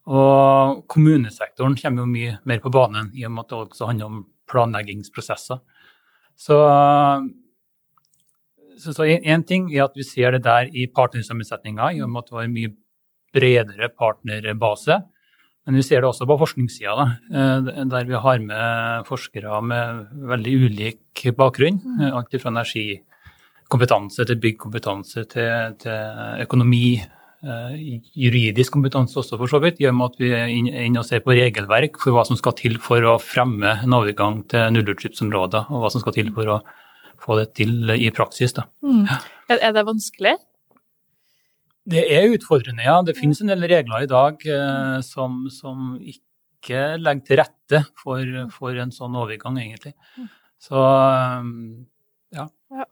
Og 0.09 0.85
kommunesektoren 0.89 1.75
kommer 1.77 2.03
jo 2.03 2.09
mye 2.09 2.37
mer 2.49 2.61
på 2.63 2.71
banen, 2.73 3.11
i 3.13 3.27
og 3.27 3.35
med 3.35 3.45
at 3.45 3.51
det 3.51 3.59
også 3.59 3.89
handler 3.91 4.09
om 4.09 4.23
planleggingsprosesser. 4.49 5.59
Så, 6.39 6.57
så, 8.79 8.93
så 8.95 9.05
en, 9.05 9.43
ting 9.45 9.67
er 9.75 9.85
at 9.85 9.97
vi 9.99 10.05
ser 10.07 10.33
det 10.33 10.45
der 10.47 10.71
i 10.73 10.87
partnersammensetninga, 10.89 11.91
i 11.93 12.01
og 12.01 12.09
med 12.09 12.23
at 12.23 12.31
det 12.31 12.37
var 12.39 12.47
en 12.47 12.55
mye 12.55 12.73
bredere 13.35 13.91
partnerbase. 13.93 14.97
Men 15.67 15.77
vi 15.77 15.85
ser 15.85 16.01
det 16.01 16.09
også 16.09 16.25
på 16.25 16.39
forskningssida, 16.41 17.05
eh, 17.29 17.69
der 17.91 18.09
vi 18.09 18.23
har 18.23 18.41
med 18.41 19.05
forskere 19.05 19.61
med 19.61 20.07
veldig 20.31 20.55
ulik 20.65 21.27
bakgrunn. 21.37 21.77
Mm. 21.83 22.01
Alt 22.09 22.33
fra 22.41 22.55
energikompetanse 22.55 24.25
til 24.25 24.41
byggkompetanse 24.41 25.27
til, 25.29 25.77
til 25.83 26.43
økonomi, 26.47 26.97
Eh, 26.97 27.18
juridisk 27.39 28.74
kompetanse 28.75 29.15
også, 29.22 29.38
for 29.39 29.48
så 29.48 29.62
vidt, 29.63 29.79
i 29.79 29.88
og 29.88 29.96
med 29.96 30.12
at 30.12 30.19
vi 30.19 30.31
er 30.36 30.51
inne 30.51 31.00
og 31.00 31.08
ser 31.08 31.24
på 31.24 31.36
regelverk 31.38 32.00
for 32.01 32.15
hva 32.15 32.25
som 32.27 32.39
skal 32.39 32.55
til 32.58 32.75
for 32.84 33.05
å 33.08 33.15
fremme 33.24 33.77
en 33.86 33.96
overgang 33.96 34.41
til 34.51 34.74
nullutslippsområder, 34.75 35.72
og 35.72 35.86
hva 35.86 35.91
som 35.93 36.03
skal 36.03 36.17
til 36.17 36.34
for 36.36 36.51
å 36.58 36.60
få 37.19 37.39
det 37.39 37.50
til 37.60 37.93
i 37.96 38.10
praksis. 38.15 38.55
Mm. 38.84 39.05
Er 39.55 39.75
det 39.75 39.86
vanskelig? 39.88 40.36
Det 41.89 42.03
er 42.13 42.34
utfordrende, 42.36 42.84
ja. 42.86 43.00
Det 43.05 43.17
finnes 43.17 43.39
en 43.41 43.51
del 43.51 43.63
regler 43.72 44.03
i 44.03 44.10
dag 44.10 44.43
eh, 44.46 44.98
som, 45.05 45.46
som, 45.53 45.96
ikke 46.00 46.98
legger 47.00 47.24
til 47.24 47.39
rette 47.39 47.79
for, 47.98 48.36
for 48.51 48.75
en 48.84 48.91
sånn 48.91 49.15
overgang, 49.15 49.58
egentlig. 49.62 49.93
Så 50.60 50.75
ja, 52.36 52.46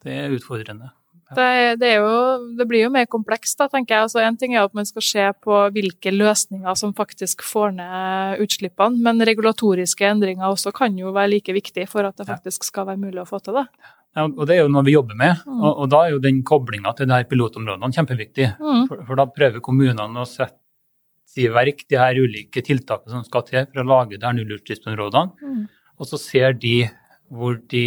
det 0.06 0.13
er 0.16 0.36
utfordrende. 0.38 0.94
Det, 1.36 1.75
det, 1.81 1.89
jo, 1.98 2.12
det, 2.55 2.65
blir 2.69 2.86
jo 2.86 2.91
mer 2.93 3.07
komplekst, 3.12 3.57
da, 3.60 3.67
tenker 3.72 3.96
jeg. 3.98 4.05
Altså, 4.05 4.22
en 4.24 4.38
ting 4.39 4.53
er 4.55 4.63
at 4.63 4.75
man 4.77 4.88
skal 4.88 5.03
se 5.03 5.25
på 5.43 5.60
hvilke 5.75 6.13
løsninger 6.13 6.77
som 6.79 6.93
faktisk 6.96 7.43
får 7.43 7.74
ned 7.75 8.43
utslippene, 8.46 9.01
men 9.03 9.25
regulatoriske 9.27 10.07
endringer 10.07 10.48
også 10.48 10.72
kan 10.75 10.96
jo 10.96 11.12
være 11.15 11.34
like 11.36 11.55
viktig 11.57 11.88
for 11.91 12.07
at 12.07 12.15
det 12.19 12.29
faktisk 12.29 12.69
skal 12.69 12.88
være 12.88 13.01
mulig 13.01 13.25
å 13.25 13.27
få 13.27 13.41
til 13.43 13.60
det. 13.60 13.65
Ja, 14.17 14.24
og 14.25 14.48
Det 14.48 14.55
er 14.55 14.63
jo 14.63 14.69
noe 14.72 14.86
vi 14.88 14.96
jobber 14.96 15.17
med, 15.19 15.43
mm. 15.46 15.57
og, 15.60 15.72
og, 15.74 15.89
da 15.93 16.05
er 16.05 16.15
jo 16.15 16.22
den 16.24 16.39
koblinga 16.48 16.93
til 16.98 17.10
de 17.10 17.17
her 17.17 17.27
pilotområdene 17.29 17.98
kjempeviktig. 17.98 18.48
Mm. 18.57 18.86
For, 18.88 19.03
for, 19.10 19.19
da 19.19 19.27
prøver 19.29 19.63
kommunene 19.63 20.24
å 20.24 20.29
sette 20.29 20.63
i 21.38 21.50
verk 21.53 21.84
de 21.91 22.00
her 22.00 22.17
ulike 22.17 22.63
tiltakene 22.65 23.13
som 23.13 23.25
skal 23.27 23.43
til 23.46 23.67
for 23.67 23.84
å 23.84 23.86
lage 23.86 24.17
de 24.17 24.25
her 24.25 24.34
nullutslippsområdene, 24.39 25.36
mm. 25.43 25.67
og 26.00 26.10
så 26.10 26.17
ser 26.22 26.55
de 26.57 26.79
hvor, 27.27 27.60
de, 27.69 27.84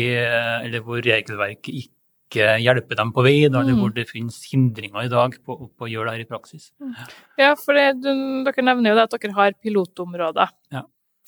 hvor 0.84 1.00
regelverket 1.02 1.72
ikke 1.72 1.99
ikke 2.30 2.54
hjelper 2.62 3.00
dem 3.00 3.10
på 3.14 3.24
vei, 3.26 3.36
da, 3.50 3.64
eller 3.64 3.74
mm. 3.74 3.82
hvor 3.82 3.92
det 3.96 4.06
finnes 4.08 4.38
hindringer 4.46 5.02
i 5.02 5.10
dag 5.10 5.34
på, 5.42 5.56
på 5.74 5.86
å 5.86 5.90
gjøre 5.90 6.12
det 6.12 6.14
her 6.14 6.24
i 6.24 6.30
praksis. 6.30 6.70
Mm. 6.78 6.94
Ja, 7.42 7.50
for 7.58 7.74
det, 7.76 7.88
du, 8.04 8.10
dere 8.46 8.66
nevner 8.70 8.92
jo 8.92 8.98
det 9.00 9.06
at 9.08 9.16
dere 9.18 9.36
har 9.36 9.56
pilotområder. 9.58 10.54
Ja. 10.70 10.84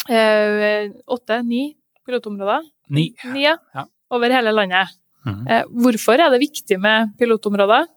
Eh, 0.09 0.93
åtte, 1.11 1.43
ni 1.47 1.73
pilotområder? 2.07 2.65
Ni. 2.95 3.11
ni 3.35 3.45
ja. 3.47 3.57
ja. 3.75 3.87
Over 4.13 4.35
hele 4.35 4.55
landet. 4.55 4.95
Mm. 5.27 5.43
Eh, 5.47 5.67
hvorfor 5.85 6.19
er 6.21 6.33
det 6.33 6.43
viktig 6.43 6.79
med 6.83 7.13
pilotområder? 7.19 7.91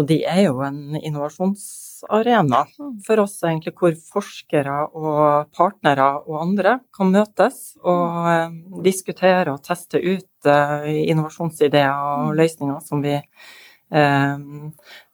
Så 0.00 0.06
de 0.08 0.22
er 0.24 0.46
jo 0.46 0.62
en 0.64 0.94
innovasjonsarena 0.96 2.62
mm. 2.70 2.92
for 3.04 3.20
oss, 3.20 3.34
egentlig, 3.44 3.74
hvor 3.76 3.92
forskere 4.14 4.76
og 4.96 5.50
partnere 5.52 6.06
og 6.22 6.38
andre 6.40 6.78
kan 6.96 7.10
møtes 7.12 7.74
og 7.82 8.30
eh, 8.30 8.54
diskutere 8.86 9.52
og 9.52 9.60
teste 9.66 10.00
ut 10.00 10.48
eh, 10.48 10.86
innovasjonsideer 11.02 11.92
og 11.92 12.30
mm. 12.30 12.38
løsninger 12.38 12.80
som 12.86 13.04
vi 13.04 13.18
eh, 13.18 14.40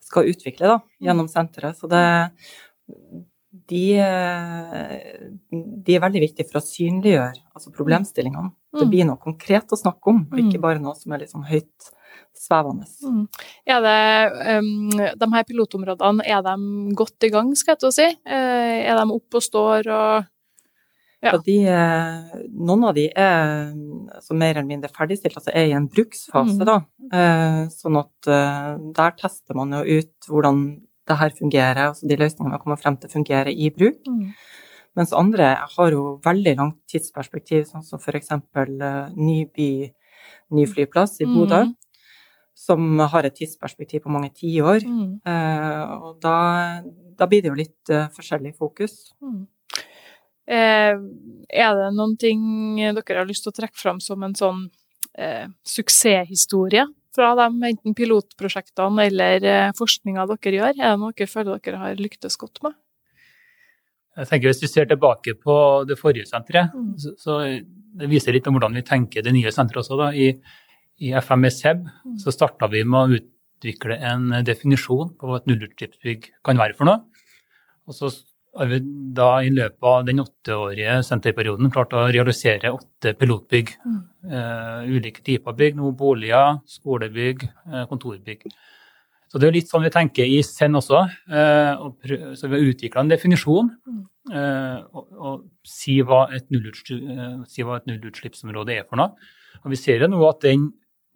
skal 0.07 0.31
utvikle 0.31 0.71
da, 0.71 0.79
gjennom 1.09 1.27
senteret. 1.33 1.75
Så 1.75 1.91
det, 1.91 2.05
de, 3.67 3.83
de, 5.51 5.97
er 5.97 6.05
veldig 6.07 6.23
viktige 6.29 6.47
for 6.47 6.61
å 6.61 6.67
synliggjøre 6.69 7.43
altså 7.51 7.75
problemstillingene. 7.75 8.55
Det 8.71 8.87
mm. 8.87 8.95
blir 8.95 9.11
noe 9.11 9.19
konkret 9.19 9.67
å 9.67 9.83
snakke 9.83 10.15
om, 10.15 10.23
og 10.31 10.43
ikke 10.45 10.63
bare 10.63 10.79
noe 10.79 10.95
som 10.95 11.11
er 11.11 11.25
litt 11.25 11.35
sånn 11.35 11.49
høyt 11.51 11.91
svevende. 12.39 12.87
Mm. 13.03 13.25
Er 13.67 13.83
det, 13.85 13.99
um, 14.57 14.71
de 15.21 15.29
her 15.33 15.45
pilotområdene, 15.47 16.25
er 16.25 16.41
de 16.45 16.55
godt 16.97 17.27
i 17.27 17.31
gang, 17.33 17.53
skal 17.57 17.75
jeg 17.75 17.83
til 17.83 17.91
å 17.91 17.95
si? 17.95 18.07
Uh, 18.27 18.79
er 18.81 18.97
de 18.99 19.05
oppe 19.17 19.39
og 19.39 19.45
står 19.45 19.91
og 19.93 20.33
ja. 21.25 21.31
de, 21.41 21.55
eh, 21.65 22.41
noen 22.53 22.83
av 22.85 22.91
de 22.93 23.07
er 23.09 23.71
altså, 24.13 24.35
mer 24.37 24.53
eller 24.53 24.67
mindre 24.69 24.91
ferdigstilt, 24.93 25.39
altså 25.39 25.49
er 25.49 25.71
i 25.71 25.73
en 25.75 25.87
bruksfase, 25.89 26.59
mm. 26.59 26.67
da. 26.69 26.75
Uh, 27.09 27.63
sånn 27.73 27.97
at 27.97 28.29
der 28.99 29.15
tester 29.17 29.57
man 29.57 29.73
jo 29.79 29.97
ut 29.97 30.29
hvordan 30.29 30.61
det 31.07 31.17
her 31.17 31.33
fungerer, 31.33 31.81
altså 31.87 32.07
de 32.07 32.19
løsningene 32.19 32.53
man 32.53 32.61
kommer 32.61 32.79
frem 32.79 32.99
til 33.01 33.11
fungerer 33.11 33.49
i 33.49 33.71
bruk. 33.73 33.97
Mm. 34.05 34.29
Mens 34.97 35.13
andre 35.13 35.55
har 35.75 35.93
jo 35.93 36.17
veldig 36.25 36.53
langt 36.57 36.77
tidsperspektiv, 36.91 37.65
sånn 37.69 37.85
som 37.85 38.01
f.eks. 38.01 38.31
Ny 39.17 39.37
by, 39.57 39.69
ny 40.57 40.69
flyplass 40.69 41.19
i 41.21 41.29
Bodø. 41.29 41.65
Mm 41.65 41.75
som 42.67 42.99
har 42.99 43.27
et 43.27 43.35
tidsperspektiv 43.37 44.03
på 44.05 44.13
mange 44.13 44.31
tiår. 44.35 44.83
Mm. 44.83 45.11
Eh, 45.27 45.93
og 45.97 46.17
da, 46.23 46.37
da, 47.17 47.27
blir 47.29 47.43
det 47.43 47.51
jo 47.51 47.59
litt 47.59 47.93
eh, 47.93 48.09
forskjellig 48.15 48.53
fokus. 48.57 49.13
Mm. 49.23 49.45
Eh, 50.47 50.99
er 51.63 51.79
det 51.79 51.89
noen 51.95 52.15
ting 52.19 52.41
dere 52.79 53.21
har 53.21 53.27
lyst 53.27 53.47
til 53.47 53.53
å 53.53 53.57
trekke 53.57 53.79
fram 53.79 54.01
som 54.03 54.23
en 54.23 54.35
sånn 54.37 54.67
eh, 55.19 55.47
suksesshistorie 55.67 56.87
fra 57.17 57.33
de 57.39 57.47
enten 57.71 57.95
pilotprosjektene 57.97 59.07
eller 59.09 59.47
eh, 59.47 59.71
forskninga 59.77 60.27
dere 60.33 60.59
gjør? 60.59 60.75
Er 60.75 60.93
det 60.93 60.99
noe 61.01 61.15
dere 61.15 61.31
føler 61.31 61.63
dere 61.63 61.81
har 61.81 61.99
lyktes 61.99 62.39
godt 62.39 62.61
med? 62.67 62.77
Jeg 64.17 64.31
tenker 64.31 64.49
Hvis 64.49 64.63
vi 64.63 64.69
ser 64.71 64.87
tilbake 64.89 65.35
på 65.37 65.57
det 65.85 65.99
forrige 65.99 66.25
senteret, 66.25 66.73
mm. 66.73 66.93
så, 66.97 67.11
så 67.21 67.41
det 67.97 68.07
viser 68.09 68.33
litt 68.33 68.47
om 68.49 68.55
hvordan 68.57 68.79
vi 68.79 68.85
tenker 68.85 69.25
det 69.25 69.33
nye 69.35 69.51
senteret 69.53 69.83
også. 69.83 69.99
da, 69.99 70.09
i 70.13 70.31
i 70.97 71.13
FMS 71.21 71.61
Heb 71.65 71.83
så 72.21 72.33
starta 72.33 72.69
vi 72.71 72.83
med 72.87 72.99
å 72.99 73.19
utvikle 73.19 73.97
en 74.09 74.31
definisjon 74.45 75.13
på 75.17 75.29
hva 75.29 75.39
et 75.39 75.49
nullutslippsbygg 75.49 76.31
kan 76.45 76.59
være 76.59 76.77
for 76.77 76.89
noe. 76.89 77.03
Og 77.87 77.95
så 77.95 78.11
har 78.57 78.69
vi 78.71 78.79
da 79.17 79.27
i 79.45 79.51
løpet 79.53 79.85
av 79.85 80.05
den 80.07 80.21
åtteårige 80.23 80.97
senterperioden 81.05 81.69
klart 81.73 81.93
å 81.93 82.07
realisere 82.09 82.73
åtte 82.73 83.13
pilotbygg. 83.19 83.75
Mm. 83.85 83.99
Uh, 84.31 84.95
ulike 84.97 85.23
typer 85.25 85.55
bygg, 85.57 85.77
noe 85.77 85.93
boliger, 85.97 86.57
skolebygg, 86.69 87.45
uh, 87.69 87.83
kontorbygg. 87.91 88.47
Så 89.27 89.41
det 89.41 89.49
er 89.49 89.57
litt 89.57 89.69
sånn 89.69 89.83
vi 89.85 89.91
tenker 89.93 90.25
i 90.25 90.39
Send 90.45 90.79
også. 90.79 91.03
Uh, 91.29 92.33
så 92.39 92.49
vi 92.49 92.57
har 92.57 92.69
utvikla 92.71 93.03
en 93.03 93.13
definisjon. 93.13 93.71
Mm. 93.85 94.03
Og, 94.27 95.03
og 95.23 95.43
si, 95.63 96.01
hva 96.03 96.25
si 96.35 97.63
hva 97.63 97.77
et 97.77 97.85
nullutslippsområde 97.87 98.73
er 98.75 98.87
for 98.89 98.99
noe. 98.99 99.13
Og 99.63 99.71
vi 99.71 99.79
ser 99.79 100.03
jo 100.03 100.09
nå 100.11 100.19
at 100.27 100.41
den 100.43 100.65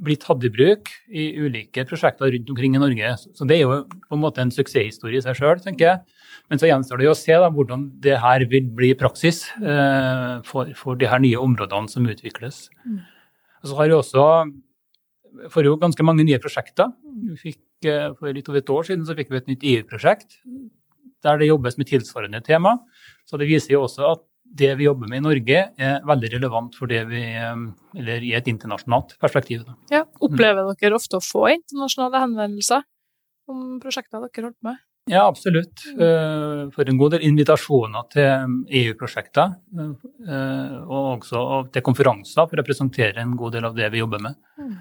blir 0.02 0.18
tatt 0.22 0.44
i 0.48 0.50
bruk 0.54 0.90
i 1.14 1.28
ulike 1.38 1.86
prosjekter 1.90 2.32
rundt 2.34 2.50
omkring 2.50 2.76
i 2.76 2.82
Norge. 2.82 3.14
Så 3.38 3.46
det 3.48 3.60
er 3.60 3.64
jo 3.68 3.84
på 3.86 4.18
en 4.18 4.24
måte 4.24 4.42
en 4.44 4.54
suksesshistorie 4.54 5.22
i 5.22 5.26
seg 5.26 5.38
sjøl, 5.38 5.62
tenker 5.62 5.88
jeg. 5.88 6.20
Men 6.50 6.62
så 6.62 6.68
gjenstår 6.68 7.00
det 7.00 7.08
jo 7.08 7.14
å 7.14 7.20
se 7.20 7.38
da, 7.38 7.52
hvordan 7.54 7.86
det 8.04 8.18
her 8.24 8.46
vil 8.52 8.68
bli 8.76 8.92
praksis 9.00 9.46
eh, 9.62 10.42
for, 10.48 10.74
for, 10.78 10.98
de 11.00 11.10
her 11.12 11.22
nye 11.24 11.40
områdene 11.40 11.92
som 11.92 12.10
utvikles. 12.10 12.66
Mm. 12.84 13.00
Og 13.62 13.70
så 13.70 13.78
har 13.78 13.92
vi 13.92 13.98
også 14.00 14.26
får 15.54 15.70
jo 15.70 15.78
ganske 15.80 16.06
mange 16.06 16.26
nye 16.28 16.42
prosjekter. 16.44 16.92
Fikk, 17.40 17.62
eh, 17.88 18.10
for 18.18 18.34
litt 18.34 18.50
over 18.50 18.60
et 18.60 18.74
år 18.74 18.90
siden 18.90 19.06
så 19.08 19.16
fikk 19.18 19.32
vi 19.32 19.40
et 19.40 19.52
nytt 19.54 19.68
EU-prosjekt 19.76 20.40
der 21.22 21.38
det 21.38 21.52
jobbes 21.52 21.78
med 21.78 21.88
tilsvarende 21.90 22.42
tema. 22.42 22.80
Så 23.30 23.38
det 23.38 23.48
viser 23.50 23.76
jo 23.76 23.86
også 23.86 24.08
at 24.16 24.24
det 24.58 24.72
vi 24.80 24.88
jobber 24.88 25.10
med 25.10 25.22
i 25.22 25.26
Norge, 25.26 25.64
er 25.78 26.06
veldig 26.08 26.32
relevant 26.36 26.76
for 26.78 26.92
det 26.92 27.02
vi, 27.10 27.24
eh, 27.40 27.66
eller 27.98 28.24
i 28.28 28.34
et 28.38 28.48
internasjonalt 28.52 29.18
perspektiv. 29.22 29.66
Ja, 29.94 30.06
Opplever 30.20 30.68
mm. 30.68 30.78
dere 30.82 30.98
ofte 31.00 31.20
å 31.20 31.26
få 31.26 31.48
internasjonale 31.56 32.24
henvendelser 32.26 32.88
om 33.52 33.80
prosjekter 33.84 34.20
dere 34.20 34.32
har 34.36 34.50
holdt 34.50 34.64
med? 34.68 34.82
Ja, 35.10 35.26
absolutt. 35.26 35.82
Mm. 35.96 36.02
Eh, 36.06 36.62
for 36.76 36.88
en 36.88 37.00
god 37.00 37.16
del 37.16 37.26
invitasjoner 37.32 38.06
til 38.14 38.60
EU-prosjekter, 38.84 39.58
eh, 39.82 40.78
og 40.86 41.18
også 41.18 41.42
til 41.74 41.86
konferanser 41.86 42.48
for 42.48 42.62
å 42.62 42.68
presentere 42.68 43.24
en 43.24 43.36
god 43.40 43.58
del 43.58 43.68
av 43.72 43.76
det 43.78 43.90
vi 43.94 44.04
jobber 44.04 44.24
med. 44.30 44.40
Mm 44.62 44.80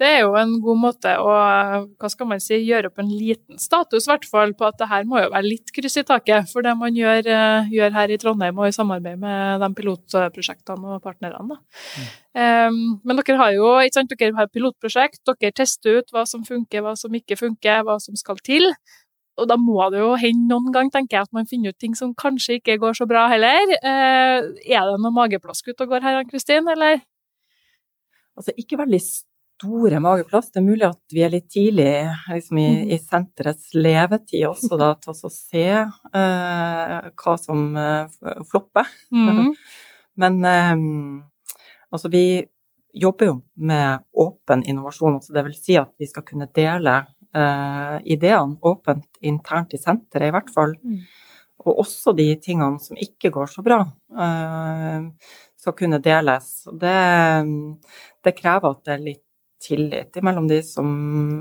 det 0.00 0.08
er 0.08 0.22
jo 0.24 0.32
en 0.40 0.54
god 0.64 0.78
måte 0.80 1.10
å 1.20 1.30
hva 1.30 2.08
skal 2.08 2.28
man 2.30 2.40
si, 2.40 2.56
gjøre 2.64 2.88
opp 2.88 3.02
en 3.02 3.10
liten 3.12 3.60
status, 3.60 4.06
hvert 4.08 4.24
fall 4.28 4.54
på 4.56 4.64
at 4.70 4.78
det 4.80 4.88
her 4.88 5.04
må 5.08 5.20
jo 5.20 5.28
være 5.34 5.44
litt 5.44 5.72
kryss 5.76 6.00
i 6.00 6.04
taket 6.08 6.48
for 6.48 6.64
det 6.64 6.72
man 6.80 6.96
gjør, 6.96 7.28
eh, 7.28 7.68
gjør, 7.74 7.92
her 7.98 8.14
i 8.14 8.18
Trondheim 8.22 8.62
og 8.62 8.70
i 8.70 8.76
samarbeid 8.76 9.20
med 9.20 9.60
de 9.60 9.68
pilotprosjektene 9.76 10.96
og 10.96 11.04
partnerne. 11.04 11.58
Mm. 11.60 12.08
Um, 12.40 12.80
men 13.04 13.20
dere 13.20 13.38
har 13.42 13.52
jo 13.56 13.74
ikke 13.82 13.98
sant, 13.98 14.16
dere 14.16 14.38
har 14.38 14.48
pilotprosjekt, 14.48 15.20
dere 15.28 15.52
tester 15.60 16.00
ut 16.00 16.16
hva 16.16 16.24
som 16.28 16.48
funker, 16.48 16.84
hva 16.86 16.96
som 16.96 17.14
ikke 17.20 17.36
funker, 17.40 17.84
hva 17.84 18.00
som 18.00 18.16
skal 18.16 18.40
til. 18.46 18.70
Og 19.40 19.48
da 19.48 19.56
må 19.60 19.84
det 19.92 20.00
jo 20.00 20.14
hende 20.20 20.48
noen 20.48 20.72
gang, 20.72 20.88
tenker 20.92 21.18
jeg, 21.18 21.28
at 21.28 21.36
man 21.36 21.48
finner 21.48 21.74
ut 21.74 21.80
ting 21.80 21.94
som 21.98 22.16
kanskje 22.16 22.58
ikke 22.58 22.80
går 22.80 22.96
så 22.96 23.08
bra 23.10 23.28
heller. 23.32 23.76
Uh, 23.84 24.48
er 24.64 24.88
det 24.88 25.00
noe 25.00 25.12
mageplask 25.16 25.68
ute 25.68 25.84
og 25.84 25.92
går 25.92 26.08
her, 26.08 26.22
Ann-Kristin, 26.22 26.68
eller? 26.72 27.02
Altså, 28.38 28.56
ikke 28.56 28.78
veldig 28.80 29.00
store 29.60 30.00
mageplass. 30.00 30.50
Det 30.52 30.60
er 30.60 30.66
mulig 30.66 30.86
at 30.88 31.14
vi 31.14 31.24
er 31.24 31.32
litt 31.34 31.48
tidlig 31.52 31.92
liksom, 32.30 32.60
i, 32.60 32.68
mm. 32.70 32.92
i, 32.94 32.98
senterets 32.98 33.74
levetid 33.76 34.46
også, 34.48 34.78
da, 34.80 34.94
til 35.00 35.12
å 35.12 35.32
se 35.32 35.66
uh, 35.84 37.10
hva 37.20 37.36
som 37.40 37.66
uh, 37.76 38.40
flopper. 38.50 38.88
Mm. 39.12 39.52
Men 40.20 40.40
um, 40.44 41.22
altså, 41.92 42.10
vi 42.12 42.42
jobber 42.96 43.30
jo 43.30 43.38
med 43.62 44.06
åpen 44.18 44.64
innovasjon, 44.66 45.20
altså 45.20 45.36
det 45.36 45.46
vil 45.46 45.58
si 45.58 45.78
at 45.78 45.92
vi 46.00 46.08
skal 46.10 46.26
kunne 46.26 46.50
dele 46.56 46.96
uh, 47.36 47.96
ideene 48.02 48.58
åpent 48.66 49.20
internt 49.20 49.76
i 49.76 49.82
senteret, 49.82 50.30
i 50.30 50.34
hvert 50.34 50.52
fall. 50.54 50.74
Mm. 50.82 51.04
Og 51.60 51.82
også 51.84 52.16
de 52.16 52.32
tingene 52.40 52.80
som 52.80 52.96
ikke 52.96 53.28
går 53.34 53.50
så 53.52 53.60
bra, 53.60 53.82
skal 55.60 55.74
kunne 55.76 55.98
deles. 56.00 56.46
Det, 56.80 56.94
det 58.24 58.32
krever 58.38 58.72
at 58.72 58.80
det 58.88 58.94
er 58.94 59.02
litt 59.04 59.26
tillit 59.60 60.18
mellom 60.24 60.48
de 60.50 60.60
som 60.64 60.88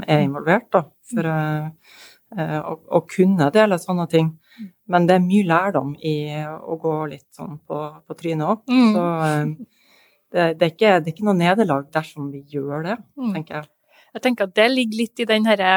er 0.08 0.26
involvert, 0.26 0.68
da, 0.76 0.84
for 1.10 1.30
uh, 1.30 1.96
å, 2.60 2.76
å, 3.00 3.02
kunne 3.10 3.50
dele 3.56 3.80
sånne 3.82 4.06
ting. 4.12 4.34
Men 4.92 5.08
det 5.08 5.18
er 5.18 5.26
mye 5.26 5.48
lærdom 5.48 5.96
i 6.06 6.16
å 6.44 6.78
gå 6.82 6.96
litt 7.14 7.28
sånn 7.36 7.58
på, 7.68 7.80
på 8.06 8.18
trynet 8.20 8.48
òg. 8.50 8.64
Mm. 8.70 8.92
Så 8.96 9.06
uh, 9.24 9.80
det, 10.30 10.46
det, 10.60 10.68
er 10.68 10.74
ikke, 10.74 10.94
det, 11.00 11.08
er 11.08 11.16
ikke, 11.16 11.28
noe 11.30 11.40
nederlag 11.40 11.90
dersom 11.94 12.30
vi 12.34 12.44
gjør 12.54 12.86
det, 12.86 13.00
mm. 13.18 13.34
tenker 13.38 13.62
jeg. 13.62 13.72
Jeg 14.18 14.26
tenker 14.26 14.50
at 14.50 14.56
det 14.58 14.70
ligger 14.74 15.04
litt 15.04 15.22
i 15.22 15.28
den 15.30 15.46
herre 15.46 15.74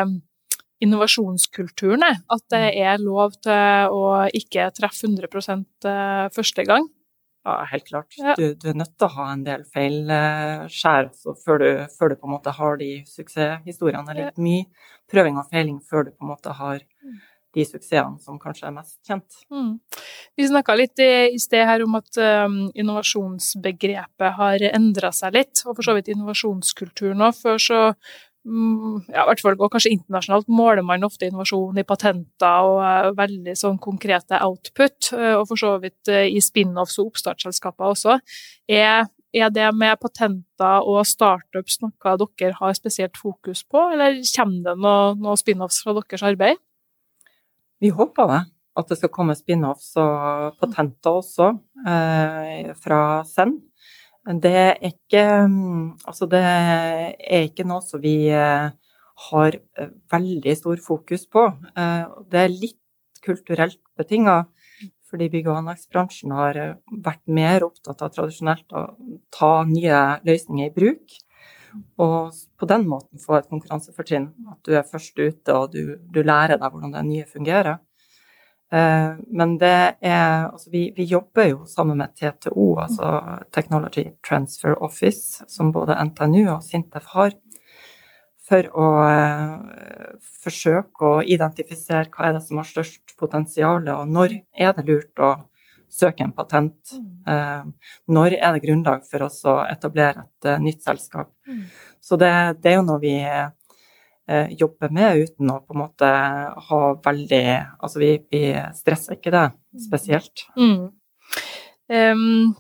innovasjonskulturen, 0.83 2.03
at 2.03 2.43
det 2.51 2.65
er 2.81 2.99
lov 2.99 3.37
til 3.45 3.93
å 3.95 4.25
ikke 4.35 4.71
treffe 4.75 5.07
100 5.07 6.33
første 6.35 6.65
gang. 6.67 6.89
Ja, 7.43 7.57
helt 7.73 7.89
klart. 7.89 8.15
Ja. 8.19 8.37
Du, 8.39 8.55
du, 8.55 8.69
er 8.71 8.79
nødt 8.79 8.95
til 8.95 9.09
å 9.09 9.15
ha 9.17 9.27
en 9.33 9.43
del 9.47 9.65
feilskjær 9.75 11.09
altså, 11.09 11.35
før, 11.43 11.65
før, 11.91 12.13
du 12.13 12.21
på 12.21 12.29
en 12.29 12.35
måte 12.37 12.55
har 12.55 12.79
de 12.79 12.93
suksesshistoriene. 13.11 14.05
Eller 14.13 14.31
litt 14.31 14.43
mye 14.43 14.89
prøving 15.11 15.41
og 15.41 15.51
feiling 15.51 15.81
før 15.83 16.07
du 16.07 16.13
på 16.15 16.23
en 16.23 16.31
måte 16.31 16.55
har 16.61 16.79
mm. 17.03 17.17
de 17.59 17.65
suksessene 17.67 18.23
som 18.23 18.39
kanskje 18.43 18.69
er 18.71 18.77
mest 18.77 18.99
kjent. 19.09 19.41
Mm. 19.51 19.73
Vi 20.39 20.49
snakka 20.53 20.79
litt 20.79 21.03
i, 21.03 21.11
i, 21.35 21.41
sted 21.43 21.67
her 21.67 21.83
om 21.83 21.99
at 21.99 22.23
um, 22.47 22.61
innovasjonsbegrepet 22.79 24.39
har 24.39 24.69
endra 24.71 25.11
seg 25.17 25.35
litt, 25.41 25.65
og 25.67 25.75
for 25.75 25.89
så 25.89 25.97
vidt 25.99 26.13
innovasjonskulturen 26.15 27.27
òg. 27.27 27.43
Før 27.43 27.59
så 27.67 27.83
ja, 28.43 29.23
i 29.23 29.27
hvert 29.29 29.41
fall, 29.43 29.55
og 29.55 29.71
kanskje 29.71 29.93
internasjonalt 29.95 30.49
måler 30.51 30.83
man 30.83 31.07
ofte 31.07 31.29
innovasjon 31.29 31.79
i 31.79 31.85
patenter 31.87 32.67
og 32.67 32.81
uh, 32.83 33.11
veldig 33.15 33.55
sånn 33.59 33.79
konkrete 33.83 34.41
output, 34.43 35.13
uh, 35.15 35.37
og 35.39 35.47
for 35.53 35.63
så 35.63 35.77
vidt 35.83 36.11
uh, 36.11 36.25
i 36.27 36.43
spin-offs 36.43 36.99
og 36.99 37.13
oppstartsselskaper 37.13 37.93
også. 37.95 38.17
Er, 38.67 39.07
er, 39.31 39.53
det 39.55 39.69
med 39.79 40.01
patenter 40.03 40.89
og 40.91 41.07
startups 41.07 41.79
noe 41.85 42.17
dere 42.25 42.59
har 42.59 42.75
spesielt 42.75 43.21
fokus 43.21 43.63
på, 43.63 43.85
eller 43.95 44.19
kommer 44.35 44.73
det 44.73 44.77
noen 44.89 45.23
noe 45.23 45.39
spin-offs 45.39 45.85
fra 45.85 45.95
deres 46.01 46.27
arbeid? 46.27 46.59
Vi 47.83 47.95
håper 47.95 48.35
det. 48.35 48.43
At 48.73 48.89
det 48.89 48.97
skal 48.97 49.11
komme 49.13 49.35
spin-offs 49.37 49.91
og 50.01 50.55
patenter 50.57 51.19
også 51.19 51.51
fra 52.81 53.01
Send. 53.29 53.59
Det 54.23 54.53
er 54.55 54.77
ikke 54.87 55.23
Altså, 56.07 56.27
det 56.31 56.43
er 56.43 57.43
ikke 57.43 57.67
noe 57.67 57.83
som 57.83 58.03
vi 58.03 58.31
eh, 58.31 58.71
har 59.29 59.57
eh, 59.79 59.91
veldig 60.13 60.55
stor 60.57 60.79
fokus 60.83 61.27
på. 61.27 61.49
Eh, 61.77 62.05
det 62.31 62.41
er 62.41 62.55
litt 62.55 62.79
kulturelt 63.23 63.81
betinga, 63.99 64.45
fordi 65.11 65.29
bygg- 65.31 65.51
og 65.51 65.59
anleggsbransjen 65.61 66.33
har 66.35 66.59
vært 66.91 67.23
mer 67.27 67.67
opptatt 67.67 68.03
av 68.03 68.15
tradisjonelt 68.15 68.73
å 68.75 68.87
ta 69.35 69.53
nye 69.69 70.01
løsninger 70.27 70.71
i 70.71 70.75
bruk. 70.75 71.19
Og 72.03 72.35
på 72.59 72.69
den 72.69 72.87
måten 72.87 73.23
få 73.23 73.39
et 73.39 73.51
konkurransefortrinn. 73.51 74.31
At 74.53 74.63
du 74.67 74.75
er 74.77 74.87
først 74.87 75.19
ute, 75.19 75.55
og 75.55 75.73
du, 75.75 75.97
du 75.99 76.23
lærer 76.23 76.59
deg 76.61 76.71
hvordan 76.71 76.95
det 76.95 77.07
nye 77.09 77.29
fungerer. 77.31 77.79
Eh, 78.73 79.11
men 79.29 79.59
det 79.61 79.97
er 80.01 80.49
Altså, 80.53 80.71
vi, 80.71 80.93
vi, 80.97 81.05
jobber 81.05 81.49
jo 81.51 81.65
sammen 81.67 81.99
med 82.01 82.15
TTO, 82.17 82.79
altså 82.81 83.41
Technology 83.53 84.05
Transfer 84.29 84.77
Office, 84.83 85.45
som 85.49 85.73
både 85.73 85.97
NTNU 86.09 86.47
og 86.55 86.63
Sintef 86.65 87.11
har, 87.13 87.33
for 88.49 88.69
å 88.77 88.87
uh, 89.07 90.17
forsøke 90.43 91.09
å 91.09 91.23
identifisere 91.23 92.11
hva 92.13 92.29
er 92.29 92.37
det 92.37 92.43
som 92.45 92.59
har 92.61 92.69
størst 92.69 93.15
potensial, 93.17 93.87
og 93.95 94.11
når 94.11 94.35
er 94.53 94.75
det 94.77 94.85
lurt 94.89 95.23
å 95.23 95.31
søke 95.93 96.27
en 96.27 96.35
patent? 96.37 96.97
Uh, 97.29 97.65
når 98.13 98.37
er 98.41 98.57
det 98.57 98.65
grunnlag 98.67 99.07
for 99.09 99.29
oss 99.29 99.41
å 99.49 99.61
etablere 99.71 100.27
et 100.27 100.51
nytt 100.65 100.85
selskap? 100.85 101.31
Mm. 101.49 101.65
Så 102.03 102.19
det, 102.21 102.33
det, 102.61 102.73
er 102.73 102.81
jo 102.81 102.89
noe 102.91 103.01
vi 103.01 103.15
Eh, 104.31 104.53
jobbe 104.55 104.87
med 104.95 105.25
uten 105.25 105.51
å 105.51 105.59
på 105.67 105.75
en 105.75 105.81
måte 105.81 106.09
ha 106.69 106.81
veldig 107.03 107.45
Altså 107.83 107.99
vi, 107.99 108.13
vi 108.31 108.43
stresser 108.79 109.17
ikke 109.17 109.33
det 109.35 109.49
spesielt. 109.83 110.45
Mm. 110.55 110.93
Um, 111.91 112.53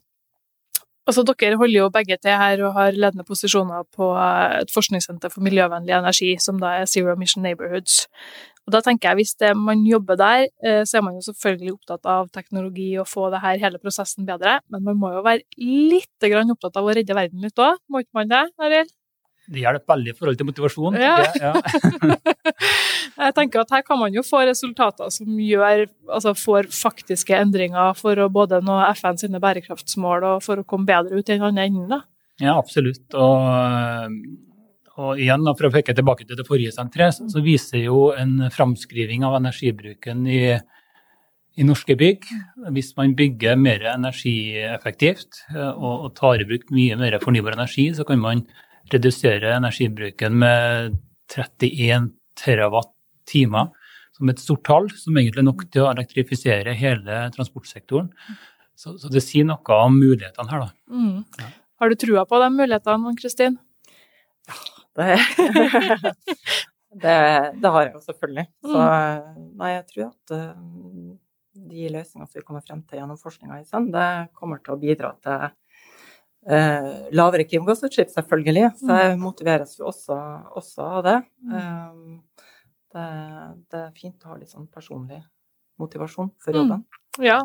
altså 1.06 1.22
dere 1.28 1.58
holder 1.60 1.78
jo 1.84 1.90
begge 1.94 2.18
til 2.18 2.34
her 2.40 2.64
og 2.66 2.74
har 2.74 2.98
ledende 2.98 3.26
posisjoner 3.28 3.86
på 3.94 4.08
et 4.18 4.72
forskningssenter 4.74 5.30
for 5.30 5.44
miljøvennlig 5.46 5.94
energi, 5.94 6.32
som 6.42 6.58
da 6.58 6.80
er 6.80 6.90
Zero 6.90 7.14
Mission 7.20 7.46
Neighborhoods. 7.46 8.08
Og 8.66 8.74
da 8.74 8.80
tenker 8.82 9.10
jeg 9.10 9.20
Hvis 9.20 9.34
det, 9.38 9.52
man 9.58 9.86
jobber 9.86 10.18
der, 10.18 10.48
eh, 10.66 10.82
så 10.82 10.98
er 10.98 11.06
man 11.06 11.14
jo 11.14 11.22
selvfølgelig 11.28 11.76
opptatt 11.76 12.06
av 12.06 12.26
teknologi 12.34 12.96
og 12.98 13.06
få 13.06 13.30
det 13.30 13.42
her, 13.42 13.62
hele 13.62 13.78
prosessen 13.78 14.26
bedre, 14.26 14.58
men 14.70 14.82
man 14.82 14.98
må 14.98 15.12
jo 15.14 15.22
være 15.22 15.46
litt 15.62 16.26
opptatt 16.26 16.76
av 16.76 16.90
å 16.90 16.94
redde 16.94 17.14
verden 17.14 17.42
litt 17.42 17.58
òg, 17.58 17.78
må 17.88 18.02
ikke 18.02 18.18
man 18.18 18.34
det? 18.34 18.44
Arild? 18.58 18.90
Det 19.50 19.58
hjelper 19.58 19.90
veldig 19.90 20.12
i 20.12 20.16
forhold 20.16 20.38
til 20.38 20.48
motivasjon. 20.48 20.98
Ja. 21.02 21.16
ja. 21.46 21.52
jeg 23.26 23.34
tenker 23.36 23.64
at 23.64 23.74
her 23.74 23.82
kan 23.86 23.98
man 23.98 24.14
jo 24.14 24.22
få 24.26 24.44
resultater 24.46 25.10
som 25.14 25.34
gjør, 25.42 25.88
altså 26.06 26.36
får 26.38 26.70
faktiske 26.76 27.34
endringer 27.36 27.98
for 27.98 28.18
å 28.22 28.30
både 28.32 28.62
nå 28.64 28.78
FN 28.94 29.18
sine 29.20 29.42
bærekraftsmål 29.42 30.28
og 30.30 30.46
for 30.46 30.62
å 30.62 30.66
komme 30.68 30.88
bedre 30.88 31.18
ut 31.18 31.26
i 31.26 31.34
den 31.34 31.46
andre 31.50 31.66
enden. 31.66 31.90
da. 31.90 32.02
Ja, 32.42 32.54
absolutt. 32.56 33.04
Og, 33.18 34.14
og 34.96 35.20
igjen, 35.20 35.50
for 35.58 35.68
å 35.68 35.74
peke 35.74 35.96
tilbake 35.96 36.26
til 36.28 36.38
det 36.38 36.46
forrige 36.48 36.74
senteret, 36.74 37.18
så 37.32 37.42
viser 37.44 37.84
jo 37.84 38.10
en 38.16 38.48
framskriving 38.54 39.26
av 39.26 39.40
energibruken 39.42 40.24
i, 40.30 40.42
i 41.58 41.66
norske 41.66 41.98
bygg. 41.98 42.30
Hvis 42.72 42.94
man 42.98 43.16
bygger 43.18 43.58
mer 43.60 43.90
energieffektivt 43.96 45.44
og, 45.52 45.94
og 45.94 46.12
tar 46.18 46.42
i 46.42 46.48
bruk 46.48 46.70
mye 46.74 46.98
mer 47.00 47.18
fornybar 47.22 47.58
energi, 47.58 47.90
så 47.98 48.06
kan 48.08 48.22
man 48.22 48.46
redusere 48.90 49.54
energibruken 49.56 50.38
med 50.42 50.98
31 51.32 52.10
terawatt-timer, 52.38 53.70
som 54.12 54.30
et 54.30 54.40
stort 54.42 54.64
tall, 54.66 54.88
som 54.96 55.16
egentlig 55.16 55.42
er 55.42 55.48
nok 55.48 55.64
til 55.72 55.86
å 55.86 55.90
elektrifisere 55.92 56.74
hele 56.76 57.26
transportsektoren. 57.36 58.10
Så, 58.76 58.96
så 59.00 59.10
det 59.12 59.22
sier 59.24 59.46
noe 59.48 59.78
om 59.78 59.98
mulighetene 60.00 60.50
her, 60.50 60.66
da. 60.66 60.70
Mm. 60.92 61.22
Ja. 61.38 61.50
Har 61.82 61.90
du 61.90 61.98
trua 61.98 62.24
på 62.28 62.38
de 62.42 62.48
mulighetene, 62.54 63.14
Kristin? 63.18 63.58
Ja, 64.48 64.58
det, 64.98 65.06
det, 67.02 67.16
det, 67.58 67.70
har 67.74 67.86
jeg 67.86 67.94
jo 67.94 68.02
selvfølgelig. 68.04 68.46
Så 68.64 68.78
mm. 68.78 69.42
nei, 69.60 69.72
jeg 69.72 69.84
tror 69.90 70.04
at 70.08 70.34
uh, 70.36 70.52
de 71.72 71.88
løsningene 71.94 72.28
som 72.28 72.38
vi 72.38 72.46
kommer 72.46 72.64
frem 72.66 72.84
til 72.86 73.00
gjennom 73.00 73.20
forskninga 73.20 73.60
i 73.60 73.66
SEND, 73.68 73.92
det 73.94 74.08
kommer 74.38 74.62
til 74.62 74.76
å 74.76 74.80
bidra 74.82 75.12
til 75.24 75.48
eh, 76.48 76.88
lavere 77.14 77.46
klimagassutslipp, 77.48 78.10
selvfølgelig. 78.14 78.70
Så 78.80 78.88
mm. 78.90 78.96
jeg 79.02 79.20
motiveres 79.20 79.76
jo 79.78 79.90
også, 79.92 80.18
også 80.58 80.88
av 80.98 81.04
det. 81.06 81.18
Um, 81.46 82.18
det. 82.92 83.06
det. 83.68 83.84
er 83.84 83.94
fint 83.98 84.26
å 84.26 84.32
ha 84.32 84.40
litt 84.40 84.52
sånn 84.52 84.68
personlig 84.72 85.22
motivasjon 85.80 86.32
for 86.42 86.56
jobben. 86.56 86.82
Mm. 86.82 86.98
Ja, 87.20 87.42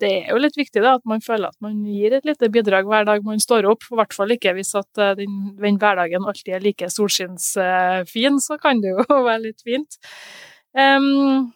det 0.00 0.08
er 0.08 0.30
jo 0.30 0.38
litt 0.40 0.56
viktig 0.56 0.80
da, 0.80 0.94
at 0.96 1.04
man 1.08 1.20
føler 1.20 1.50
at 1.50 1.58
man 1.60 1.82
gir 1.84 2.14
et 2.16 2.24
lite 2.24 2.48
bidrag 2.48 2.86
hver 2.88 3.04
dag 3.04 3.24
man 3.26 3.40
står 3.42 3.68
opp. 3.68 3.84
I 3.84 3.98
hvert 4.00 4.16
fall 4.16 4.32
ikke 4.32 4.54
hvis 4.56 4.72
at 4.80 5.02
eh, 5.02 5.12
den, 5.18 5.34
den 5.58 5.76
hverdagen 5.80 6.24
alltid 6.24 6.56
er 6.56 6.64
like 6.64 6.88
solskinnsfin, 6.94 8.40
så 8.40 8.56
kan 8.62 8.80
det 8.84 8.94
jo 8.94 9.04
være 9.28 9.42
litt 9.50 9.64
fint. 9.66 10.00
Um, 10.72 11.50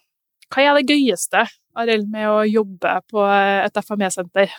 hva 0.53 0.67
er 0.67 0.77
det 0.77 0.93
gøyeste, 0.93 1.47
Arild, 1.81 2.11
med 2.13 2.29
å 2.29 2.43
jobbe 2.45 2.99
på 3.09 3.25
et 3.33 3.81
FME-senter? 3.81 4.53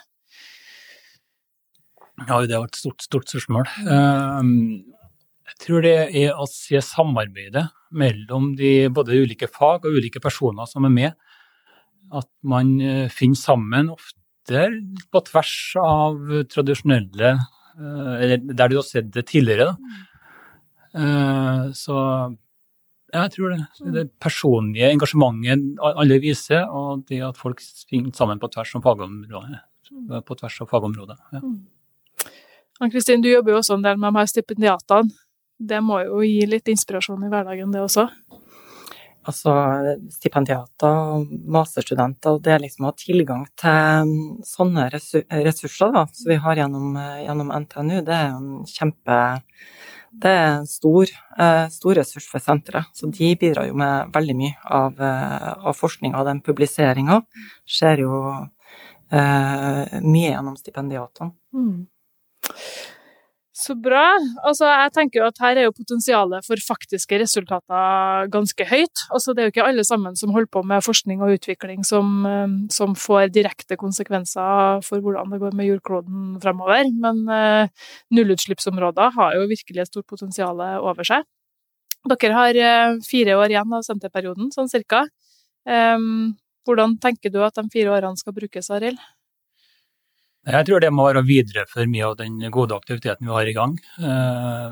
Ja, 2.21 2.39
det 2.45 2.57
var 2.57 2.69
et 2.69 2.77
stort, 2.77 3.01
stort 3.01 3.31
spørsmål. 3.31 3.69
Ehm, 3.89 4.83
jeg 5.49 5.59
tror 5.65 5.85
det 5.85 5.95
er 6.13 6.37
å 6.37 6.45
se 6.49 6.79
samarbeidet 6.85 7.65
mellom 7.93 8.53
de 8.57 8.89
både 8.93 9.17
ulike 9.23 9.49
fag 9.49 9.87
og 9.87 9.97
ulike 9.97 10.21
personer 10.21 10.69
som 10.69 10.85
er 10.85 10.93
med. 10.93 11.17
At 12.13 12.29
man 12.45 12.75
eh, 12.81 13.09
finner 13.09 13.39
sammen 13.39 13.89
ofte 13.93 14.67
på 15.09 15.23
tvers 15.25 15.55
av 15.81 16.17
tradisjonelle 16.51 17.31
eh, 17.33 18.15
Eller 18.21 18.41
der 18.43 18.69
du 18.69 18.77
har 18.77 18.85
sett 18.85 19.09
det 19.13 19.25
tidligere. 19.31 19.71
Da. 19.73 19.99
Eh, 20.93 21.67
så 21.73 21.97
jeg 23.13 23.33
tror 23.35 23.53
det. 23.53 23.91
Det 23.93 24.07
personlige 24.21 24.89
engasjementet 24.93 25.81
alle 25.81 26.17
viser, 26.21 26.65
og 26.65 27.05
det 27.09 27.21
at 27.25 27.37
folk 27.37 27.61
finner 27.89 28.13
sammen 28.17 28.41
på 28.41 28.49
tvers 28.53 28.73
fagområdet. 28.81 29.61
På 30.25 30.37
tvers 30.37 30.61
av 30.65 30.69
fagområdet. 30.71 31.17
Ja. 31.33 31.41
Ann-Kristin, 32.81 33.21
du 33.21 33.29
jobber 33.29 33.53
jo 33.53 33.59
også 33.61 33.77
en 33.77 33.85
del 33.85 33.99
med 33.99 34.13
de 34.13 34.21
her 34.21 34.31
stipendiatene. 34.31 35.13
Det 35.63 35.79
må 35.85 35.99
jo 36.01 36.23
gi 36.25 36.47
litt 36.49 36.71
inspirasjon 36.71 37.21
i 37.23 37.29
hverdagen, 37.31 37.71
det 37.71 37.83
også? 37.83 38.07
Altså, 39.23 39.53
stipendiater 40.11 40.97
og 41.13 41.29
masterstudenter, 41.55 42.41
det 42.43 42.51
er 42.51 42.63
liksom 42.65 42.83
å 42.83 42.91
ha 42.91 42.97
tilgang 42.99 43.45
til 43.59 44.11
sånne 44.43 44.89
ressurser 44.91 45.93
da, 45.95 46.03
som 46.11 46.33
vi 46.33 46.39
har 46.43 46.59
gjennom, 46.59 46.97
gjennom, 47.21 47.53
NTNU, 47.63 48.01
det 48.03 48.17
er 48.17 48.33
en 48.33 48.49
kjempe 48.67 49.21
det 50.13 50.29
er 50.29 50.43
en 50.59 50.67
stor, 50.69 51.09
eh, 51.41 51.67
stor 51.73 51.95
ressurs 51.97 52.27
for 52.29 52.43
senteret. 52.43 52.85
Så 52.93 53.09
de 53.09 53.31
bidrar 53.39 53.65
jo 53.65 53.73
med 53.73 54.11
veldig 54.13 54.35
mye 54.37 54.55
av, 54.65 54.99
eh, 55.01 55.53
av 55.65 55.73
forskninga, 55.73 56.19
og 56.19 56.27
den 56.27 56.41
publiseringa 56.41 57.23
skjer 57.65 58.03
jo 58.05 58.19
eh, 59.11 59.99
mye 60.01 60.29
gjennom 60.29 60.55
stipendiatene. 60.57 61.33
Mm. 61.53 61.87
Så 63.53 63.75
bra. 63.77 64.15
Altså, 64.41 64.65
jeg 64.65 64.91
tenker 64.95 65.19
jo 65.19 65.27
at 65.29 65.37
her 65.43 65.59
er 65.59 65.67
jo 65.67 65.75
potensialet 65.77 66.41
for 66.47 66.61
faktiske 66.65 67.19
resultater 67.21 68.31
ganske 68.33 68.65
høyt. 68.65 69.03
Altså, 69.13 69.31
det 69.31 69.43
er 69.43 69.47
jo 69.47 69.53
ikke 69.53 69.67
alle 69.67 69.85
sammen 69.85 70.17
som 70.17 70.33
holder 70.33 70.49
på 70.55 70.63
med 70.65 70.81
forskning 70.83 71.21
og 71.21 71.35
utvikling 71.35 71.85
som, 71.85 72.25
eh, 72.25 72.55
som 72.73 72.97
får 72.97 73.29
direkte 73.35 73.77
konsekvenser 73.77 74.81
for 74.87 75.05
hvordan 75.05 75.29
det 75.31 75.39
går 75.45 75.53
med 75.53 75.69
jordkloden 75.69 76.41
fremover. 76.41 76.89
Men 77.05 77.21
uh, 77.29 77.69
nullutslippsområder 78.09 79.13
har 79.19 79.37
jo 79.37 79.47
virkelig 79.53 79.85
et 79.85 79.93
stort 79.93 80.09
potensial 80.09 80.59
over 80.81 81.05
seg. 81.05 81.29
Dere 82.09 82.35
har 82.35 82.57
eh, 82.59 82.97
fire 83.05 83.37
år 83.39 83.53
igjen 83.53 83.77
av 83.77 83.85
senterperioden, 83.85 84.49
sånn 84.51 84.71
cirka. 84.71 85.05
Um, 85.63 86.33
hvordan 86.67 86.97
tenker 86.99 87.31
du 87.31 87.39
at 87.45 87.55
de 87.55 87.69
fire 87.71 87.93
årene 87.93 88.19
skal 88.19 88.35
brukes, 88.35 88.73
Arild? 88.73 88.99
Jeg 90.43 90.65
tror 90.67 90.81
det 90.83 90.89
må 90.91 91.05
være 91.07 91.21
å 91.23 91.27
videreføre 91.27 91.87
mye 91.87 92.03
av 92.09 92.17
den 92.19 92.33
gode 92.51 92.75
aktiviteten 92.75 93.23
vi 93.29 93.31
har 93.31 93.47
i 93.47 93.53
gang. 93.55 93.77
Eh, 94.03 94.71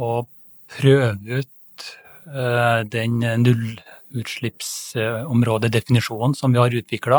og 0.00 0.24
prøve 0.72 1.42
ut 1.42 1.84
eh, 2.32 2.80
den 2.88 3.20
nullutslippsområdedefinisjonen 3.44 6.32
som 6.38 6.48
vi 6.54 6.62
har 6.62 6.78
utvikla. 6.80 7.18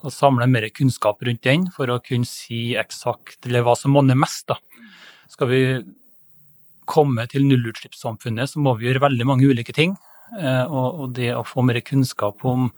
Og 0.00 0.10
samle 0.16 0.46
mer 0.48 0.64
kunnskap 0.72 1.20
rundt 1.26 1.44
den 1.44 1.68
for 1.74 1.90
å 1.92 2.00
kunne 2.00 2.28
si 2.28 2.74
eksakt 2.80 3.46
eller 3.50 3.62
hva 3.66 3.74
som 3.76 3.92
monner 3.92 4.16
mest. 4.16 4.48
Da. 4.48 4.56
Skal 5.28 5.48
vi 5.52 5.84
komme 6.88 7.26
til 7.28 7.44
nullutslippssamfunnet, 7.50 8.48
så 8.48 8.56
må 8.64 8.72
vi 8.78 8.86
gjøre 8.88 9.04
veldig 9.04 9.26
mange 9.28 9.44
ulike 9.50 9.72
ting. 9.76 9.92
Eh, 10.40 10.64
og 10.72 11.12
det 11.20 11.36
å 11.36 11.44
få 11.44 11.60
mer 11.68 11.84
kunnskap 11.84 12.40
om 12.48 12.72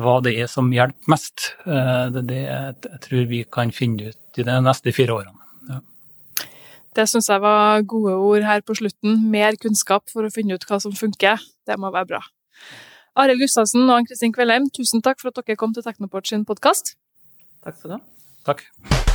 hva 0.00 0.18
det 0.24 0.34
er 0.42 0.50
som 0.50 0.72
hjelper 0.74 1.10
mest, 1.12 1.52
eh, 1.66 2.06
det 2.14 2.22
er 2.24 2.28
det 2.30 2.42
jeg 2.42 3.00
tror 3.06 3.26
vi 3.30 3.42
kan 3.44 3.72
finne 3.74 4.10
ut 4.10 4.40
i 4.40 4.46
de 4.46 4.56
neste 4.64 4.94
fire 4.94 5.18
årene. 5.20 5.50
Ja. 5.70 5.80
Det 6.98 7.08
syns 7.10 7.30
jeg 7.30 7.42
var 7.44 7.82
gode 7.86 8.16
ord 8.16 8.46
her 8.46 8.64
på 8.66 8.76
slutten. 8.78 9.20
Mer 9.30 9.58
kunnskap 9.60 10.10
for 10.10 10.26
å 10.26 10.32
finne 10.34 10.58
ut 10.58 10.66
hva 10.68 10.80
som 10.82 10.94
funker. 10.94 11.42
Det 11.66 11.78
må 11.78 11.92
være 11.94 12.10
bra. 12.14 12.22
Arild 13.14 13.44
Gustavsen 13.44 13.86
og 13.86 14.00
Ann 14.00 14.08
Kristin 14.10 14.34
Kvelheim, 14.34 14.66
tusen 14.74 15.02
takk 15.02 15.22
for 15.22 15.30
at 15.30 15.38
dere 15.44 15.58
kom 15.58 15.74
til 15.74 15.86
Teknoport 15.86 16.26
sin 16.26 16.46
podkast. 16.48 16.96
Takk 17.62 17.78
skal 17.78 17.94
du 17.94 17.98
ha. 18.00 18.04
Takk. 18.50 19.13